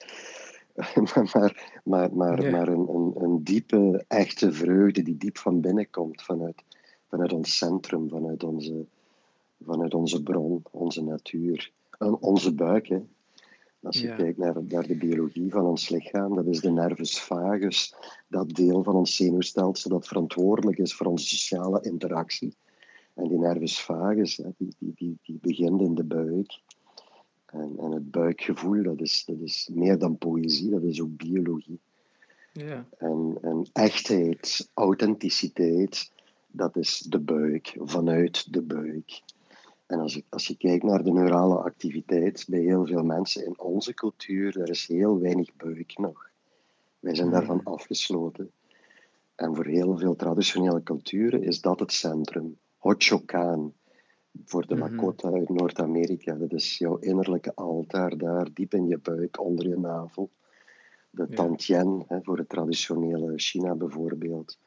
maar, 1.15 1.31
maar, 1.85 2.11
maar, 2.15 2.51
maar 2.51 2.69
een, 2.69 2.89
een, 2.89 3.13
een 3.15 3.45
diepe, 3.45 4.05
echte 4.09 4.53
vreugde 4.53 5.03
die 5.03 5.17
diep 5.17 5.39
van 5.39 5.61
binnen 5.61 5.91
komt, 5.91 6.23
vanuit, 6.23 6.63
vanuit 7.09 7.33
ons 7.33 7.57
centrum, 7.57 8.09
vanuit 8.09 8.45
onze, 8.45 8.85
vanuit 9.65 9.95
onze 9.95 10.23
bron, 10.23 10.63
onze 10.71 11.03
natuur, 11.03 11.71
En 11.99 12.17
onze 12.21 12.55
buik. 12.55 12.89
Hè. 12.89 13.03
Als 13.83 14.01
je 14.01 14.07
Ja. 14.07 14.15
kijkt 14.17 14.39
naar, 14.39 14.63
naar 14.69 14.87
de 14.87 14.97
biologie 14.97 15.51
van 15.51 15.65
ons 15.65 15.89
lichaam, 15.89 16.35
dat 16.35 16.47
is 16.47 16.61
de 16.61 16.71
nervus 16.71 17.21
vagus, 17.21 17.95
dat 18.29 18.49
deel 18.55 18.83
van 18.83 18.95
ons 18.95 19.17
zenuwstelsel 19.17 19.91
dat 19.91 20.07
verantwoordelijk 20.07 20.79
is 20.79 20.95
voor 20.95 21.07
onze 21.07 21.27
sociale 21.27 21.81
interactie. 21.83 22.55
En 23.15 23.29
die 23.29 23.39
nervus 23.39 23.81
vagus, 23.81 24.37
hè, 24.37 24.49
die, 24.57 24.75
die, 24.79 24.93
die, 24.95 25.19
die 25.23 25.39
begint 25.41 25.81
in 25.81 25.95
de 25.95 26.05
buik. 26.05 26.61
En, 27.47 27.75
en 27.79 27.91
het 27.91 28.11
buikgevoel, 28.11 28.83
dat 28.83 29.01
is, 29.01 29.25
dat 29.27 29.39
is 29.41 29.71
meer 29.73 29.99
dan 29.99 30.19
poëzie, 30.19 30.71
dat 30.71 30.83
is 30.83 31.01
ook 31.01 31.17
biologie. 31.17 31.81
Ja. 32.53 32.87
En, 32.99 33.39
en 33.43 33.67
echtheid, 33.73 34.71
authenticiteit, 34.75 36.13
dat 36.51 36.77
is 36.77 36.99
de 36.99 37.19
buik, 37.19 37.77
vanuit 37.79 38.53
de 38.53 38.63
buik. 38.63 39.23
En 39.87 39.99
als, 40.01 40.17
ik, 40.17 40.25
als 40.29 40.47
je 40.47 40.57
kijkt 40.57 40.85
naar 40.85 41.03
de 41.03 41.13
neurale 41.13 41.57
activiteit 41.57 42.45
bij 42.49 42.61
heel 42.61 42.87
veel 42.87 43.03
mensen 43.03 43.47
in 43.47 43.61
onze 43.61 43.95
cultuur, 43.95 44.61
er 44.61 44.69
is 44.71 44.87
heel 44.87 45.21
weinig 45.21 45.57
buik 45.57 45.99
nog. 45.99 46.31
Wij 46.99 47.15
zijn 47.15 47.31
daarvan 47.31 47.57
Mhm. 47.57 47.67
afgesloten. 47.67 48.51
En 49.35 49.55
voor 49.55 49.67
heel 49.67 49.99
veel 49.99 50.17
traditionele 50.17 50.83
culturen 50.83 51.43
is 51.43 51.61
dat 51.61 51.81
het 51.81 51.93
centrum. 51.93 52.59
Hochokan, 52.79 53.73
voor 54.45 54.67
de 54.67 54.75
Mhm. 54.75 54.83
Lakota 54.95 55.31
uit 55.31 55.49
Noord-Amerika. 55.49 56.35
Dat 56.35 56.53
is 56.53 56.79
jouw 56.79 56.97
innerlijke 56.97 57.55
altaar 57.55 58.17
daar, 58.17 58.49
diep 58.53 58.75
in 58.75 58.87
je 58.87 58.99
buik, 58.99 59.41
onder 59.41 59.69
je 59.69 59.79
navel. 59.79 60.31
De. 61.11 61.29
Tantien, 61.29 62.05
hè, 62.09 62.19
voor 62.23 62.39
het 62.39 62.49
traditionele 62.49 63.33
China 63.37 63.75
bijvoorbeeld. 63.75 64.59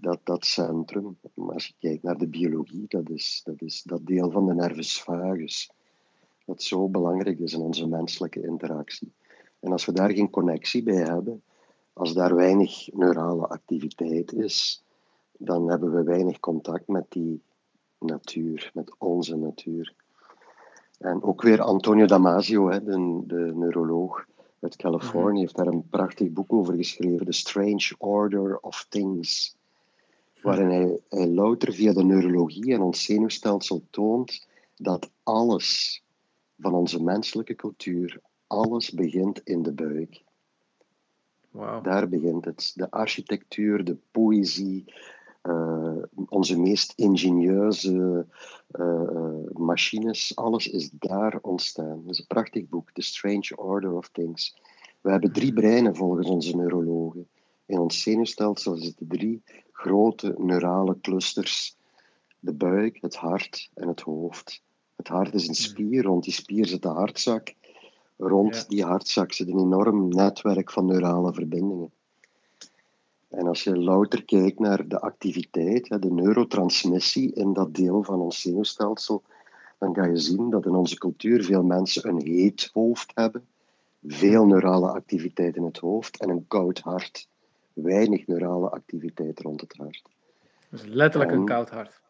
Dat, 0.00 0.20
dat 0.24 0.44
centrum, 0.44 1.18
maar 1.34 1.54
als 1.54 1.66
je 1.66 1.74
kijkt 1.78 2.02
naar 2.02 2.18
de 2.18 2.26
biologie, 2.26 2.84
dat 2.88 3.10
is 3.10 3.40
dat, 3.44 3.62
is 3.62 3.82
dat 3.82 4.06
deel 4.06 4.30
van 4.30 4.46
de 4.46 4.54
nervus 4.54 5.02
vagus. 5.02 5.70
dat 6.44 6.62
zo 6.62 6.88
belangrijk 6.88 7.38
is 7.38 7.52
in 7.52 7.60
onze 7.60 7.86
menselijke 7.86 8.46
interactie. 8.46 9.12
En 9.60 9.72
als 9.72 9.84
we 9.84 9.92
daar 9.92 10.10
geen 10.10 10.30
connectie 10.30 10.82
bij 10.82 11.02
hebben, 11.02 11.42
als 11.92 12.14
daar 12.14 12.34
weinig 12.34 12.92
neurale 12.92 13.46
activiteit 13.46 14.32
is, 14.32 14.84
dan 15.32 15.68
hebben 15.68 15.92
we 15.92 16.02
weinig 16.02 16.40
contact 16.40 16.88
met 16.88 17.06
die 17.08 17.42
natuur, 17.98 18.70
met 18.74 18.94
onze 18.98 19.36
natuur. 19.36 19.94
En 20.98 21.22
ook 21.22 21.42
weer 21.42 21.60
Antonio 21.60 22.06
Damasio, 22.06 22.68
de, 22.68 23.22
de 23.26 23.52
neuroloog 23.54 24.26
uit 24.60 24.76
Californië, 24.76 25.30
mhm. 25.30 25.40
heeft 25.40 25.56
daar 25.56 25.66
een 25.66 25.88
prachtig 25.88 26.30
boek 26.30 26.52
over 26.52 26.74
geschreven, 26.74 27.26
The 27.26 27.32
Strange 27.32 27.94
Order 27.98 28.58
of 28.58 28.86
Things, 28.88 29.56
waarin 30.42 30.68
hij, 30.68 31.00
hij 31.08 31.28
louter 31.28 31.72
via 31.72 31.92
de 31.92 32.04
neurologie 32.04 32.74
en 32.74 32.80
ons 32.80 33.04
zenuwstelsel 33.04 33.82
toont 33.90 34.46
dat 34.76 35.10
alles 35.22 36.02
van 36.58 36.74
onze 36.74 37.02
menselijke 37.02 37.54
cultuur, 37.54 38.20
alles 38.46 38.90
begint 38.90 39.40
in 39.44 39.62
de 39.62 39.72
buik. 39.72 40.22
Wow. 41.50 41.84
Daar 41.84 42.08
begint 42.08 42.44
het. 42.44 42.72
De 42.74 42.90
architectuur, 42.90 43.84
de 43.84 43.96
poëzie, 44.10 44.84
uh, 45.42 46.02
onze 46.28 46.60
meest 46.60 46.92
ingenieuze 46.96 48.26
uh, 48.72 49.50
machines, 49.52 50.36
alles 50.36 50.68
is 50.68 50.90
daar 50.90 51.38
ontstaan. 51.42 51.98
Het 51.98 52.10
is 52.10 52.18
een 52.18 52.26
prachtig 52.26 52.68
boek, 52.68 52.92
The 52.92 53.02
Strange 53.02 53.52
Order 53.56 53.92
of 53.92 54.08
Things. 54.08 54.56
We 55.00 55.10
hebben 55.10 55.32
drie 55.32 55.52
breinen 55.52 55.96
volgens 55.96 56.28
onze 56.28 56.56
neurologen. 56.56 57.28
In 57.68 57.78
ons 57.78 58.02
zenuwstelsel 58.02 58.76
zitten 58.76 59.08
drie 59.08 59.42
grote 59.72 60.34
neurale 60.38 61.00
clusters: 61.00 61.76
de 62.40 62.52
buik, 62.52 62.98
het 63.00 63.16
hart 63.16 63.70
en 63.74 63.88
het 63.88 64.00
hoofd. 64.00 64.62
Het 64.96 65.08
hart 65.08 65.34
is 65.34 65.48
een 65.48 65.54
hmm. 65.54 65.64
spier, 65.64 66.02
rond 66.02 66.24
die 66.24 66.32
spier 66.32 66.66
zit 66.66 66.82
de 66.82 66.88
hartzak. 66.88 67.54
Rond 68.16 68.68
die 68.68 68.84
hartzak 68.84 69.32
zit 69.32 69.48
een 69.48 69.58
enorm 69.58 70.08
netwerk 70.08 70.70
van 70.70 70.86
neurale 70.86 71.32
verbindingen. 71.32 71.92
En 73.28 73.46
als 73.46 73.64
je 73.64 73.76
louter 73.76 74.24
kijkt 74.24 74.58
naar 74.58 74.88
de 74.88 75.00
activiteit, 75.00 76.02
de 76.02 76.10
neurotransmissie 76.10 77.32
in 77.32 77.52
dat 77.52 77.74
deel 77.74 78.02
van 78.02 78.20
ons 78.20 78.40
zenuwstelsel, 78.40 79.22
dan 79.78 79.94
ga 79.94 80.04
je 80.04 80.16
zien 80.16 80.50
dat 80.50 80.66
in 80.66 80.74
onze 80.74 80.98
cultuur 80.98 81.44
veel 81.44 81.62
mensen 81.62 82.08
een 82.08 82.26
heet 82.26 82.70
hoofd 82.72 83.12
hebben, 83.14 83.48
veel 84.06 84.46
neurale 84.46 84.90
activiteit 84.90 85.56
in 85.56 85.64
het 85.64 85.78
hoofd 85.78 86.20
en 86.20 86.28
een 86.28 86.46
koud 86.46 86.78
hart. 86.78 87.28
Weinig 87.82 88.26
neurale 88.26 88.68
activiteit 88.68 89.40
rond 89.40 89.60
het 89.60 89.76
hart. 89.76 90.02
Dus 90.70 90.84
letterlijk 90.84 91.32
een 91.32 91.44
koud 91.44 91.70
hart. 91.70 92.00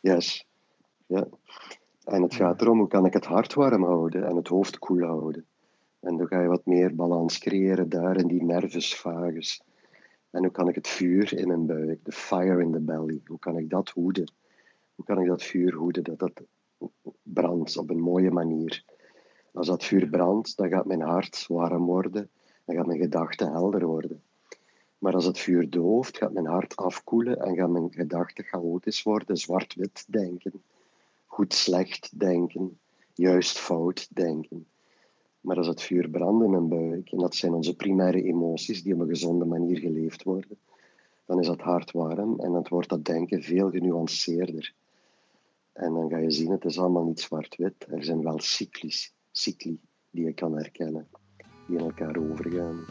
Yes. 0.00 0.46
Ja. 1.06 1.26
En 2.04 2.22
het 2.22 2.34
gaat 2.34 2.60
erom 2.60 2.78
hoe 2.78 2.88
kan 2.88 3.06
ik 3.06 3.12
het 3.12 3.24
hart 3.24 3.54
warm 3.54 3.84
houden 3.84 4.26
en 4.26 4.36
het 4.36 4.48
hoofd 4.48 4.78
koel 4.78 5.02
houden. 5.02 5.46
En 6.00 6.16
dan 6.16 6.26
ga 6.26 6.40
je 6.40 6.48
wat 6.48 6.66
meer 6.66 6.94
balans 6.94 7.38
creëren 7.38 7.88
daar 7.88 8.16
in 8.16 8.26
die 8.26 8.42
nervus 8.42 8.96
vagus. 8.96 9.62
En 10.30 10.42
hoe 10.42 10.52
kan 10.52 10.68
ik 10.68 10.74
het 10.74 10.88
vuur 10.88 11.38
in 11.38 11.48
mijn 11.48 11.66
buik, 11.66 12.04
de 12.04 12.12
fire 12.12 12.62
in 12.62 12.72
the 12.72 12.80
belly, 12.80 13.20
hoe 13.24 13.38
kan 13.38 13.58
ik 13.58 13.70
dat 13.70 13.88
hoeden? 13.88 14.32
Hoe 14.94 15.04
kan 15.04 15.20
ik 15.20 15.26
dat 15.26 15.42
vuur 15.42 15.74
hoeden, 15.74 16.04
dat 16.04 16.18
dat 16.18 16.42
brandt 17.22 17.76
op 17.76 17.90
een 17.90 18.00
mooie 18.00 18.30
manier? 18.30 18.84
Als 19.52 19.66
dat 19.66 19.84
vuur 19.84 20.08
brandt, 20.08 20.56
dan 20.56 20.68
gaat 20.68 20.86
mijn 20.86 21.00
hart 21.00 21.46
warm 21.48 21.84
worden, 21.84 22.30
dan 22.64 22.76
gaat 22.76 22.86
mijn 22.86 23.00
gedachten 23.00 23.50
helder 23.50 23.86
worden. 23.86 24.22
Maar 24.98 25.14
als 25.14 25.24
het 25.24 25.38
vuur 25.38 25.70
dooft, 25.70 26.16
gaat 26.16 26.32
mijn 26.32 26.46
hart 26.46 26.76
afkoelen 26.76 27.40
en 27.40 27.56
gaan 27.56 27.72
mijn 27.72 27.92
gedachten 27.92 28.44
chaotisch 28.44 29.02
worden, 29.02 29.36
zwart-wit 29.36 30.04
denken, 30.08 30.62
goed-slecht 31.26 32.18
denken, 32.20 32.78
juist-fout 33.14 34.08
denken. 34.14 34.66
Maar 35.40 35.56
als 35.56 35.66
het 35.66 35.82
vuur 35.82 36.08
brandt 36.08 36.44
in 36.44 36.50
mijn 36.50 36.68
buik, 36.68 37.10
en 37.10 37.18
dat 37.18 37.34
zijn 37.34 37.52
onze 37.52 37.76
primaire 37.76 38.22
emoties 38.22 38.82
die 38.82 38.94
op 38.94 39.00
een 39.00 39.08
gezonde 39.08 39.44
manier 39.44 39.78
geleefd 39.78 40.22
worden, 40.22 40.58
dan 41.24 41.40
is 41.40 41.46
dat 41.46 41.60
hart 41.60 41.90
warm 41.90 42.40
en 42.40 42.52
dan 42.52 42.66
wordt 42.68 42.88
dat 42.88 43.04
denken 43.04 43.42
veel 43.42 43.70
genuanceerder. 43.70 44.74
En 45.72 45.94
dan 45.94 46.10
ga 46.10 46.16
je 46.16 46.30
zien, 46.30 46.50
het 46.50 46.64
is 46.64 46.78
allemaal 46.78 47.04
niet 47.04 47.20
zwart-wit. 47.20 47.86
Er 47.88 48.04
zijn 48.04 48.22
wel 48.22 48.40
cyclies, 48.40 49.14
cycli 49.30 49.80
die 50.10 50.24
je 50.24 50.32
kan 50.32 50.56
herkennen, 50.56 51.08
die 51.66 51.78
in 51.78 51.84
elkaar 51.84 52.16
overgaan. 52.16 52.84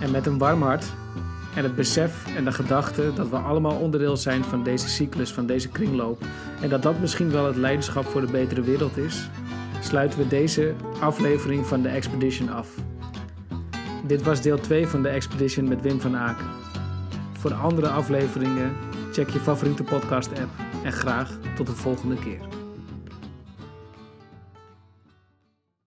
En 0.00 0.10
met 0.10 0.26
een 0.26 0.38
warm 0.38 0.62
hart 0.62 0.84
en 1.54 1.62
het 1.62 1.76
besef 1.76 2.36
en 2.36 2.44
de 2.44 2.52
gedachte 2.52 3.12
dat 3.14 3.28
we 3.28 3.36
allemaal 3.36 3.76
onderdeel 3.76 4.16
zijn 4.16 4.44
van 4.44 4.62
deze 4.62 4.88
cyclus, 4.88 5.32
van 5.32 5.46
deze 5.46 5.68
kringloop, 5.68 6.24
en 6.60 6.68
dat 6.68 6.82
dat 6.82 7.00
misschien 7.00 7.30
wel 7.30 7.46
het 7.46 7.56
leiderschap 7.56 8.04
voor 8.04 8.20
de 8.20 8.30
betere 8.32 8.60
wereld 8.60 8.96
is, 8.96 9.28
sluiten 9.80 10.18
we 10.18 10.28
deze 10.28 10.74
aflevering 11.00 11.66
van 11.66 11.82
de 11.82 11.88
Expedition 11.88 12.50
af. 12.50 12.68
Dit 14.06 14.22
was 14.22 14.42
deel 14.42 14.60
2 14.60 14.86
van 14.86 15.02
de 15.02 15.08
Expedition 15.08 15.68
met 15.68 15.82
Wim 15.82 16.00
van 16.00 16.16
Aken. 16.16 16.46
Voor 17.38 17.54
andere 17.54 17.88
afleveringen 17.88 18.72
check 19.12 19.30
je 19.30 19.38
favoriete 19.38 19.82
podcast-app 19.82 20.50
en 20.84 20.92
graag 20.92 21.30
tot 21.54 21.66
de 21.66 21.72
volgende 21.72 22.16
keer. 22.16 22.55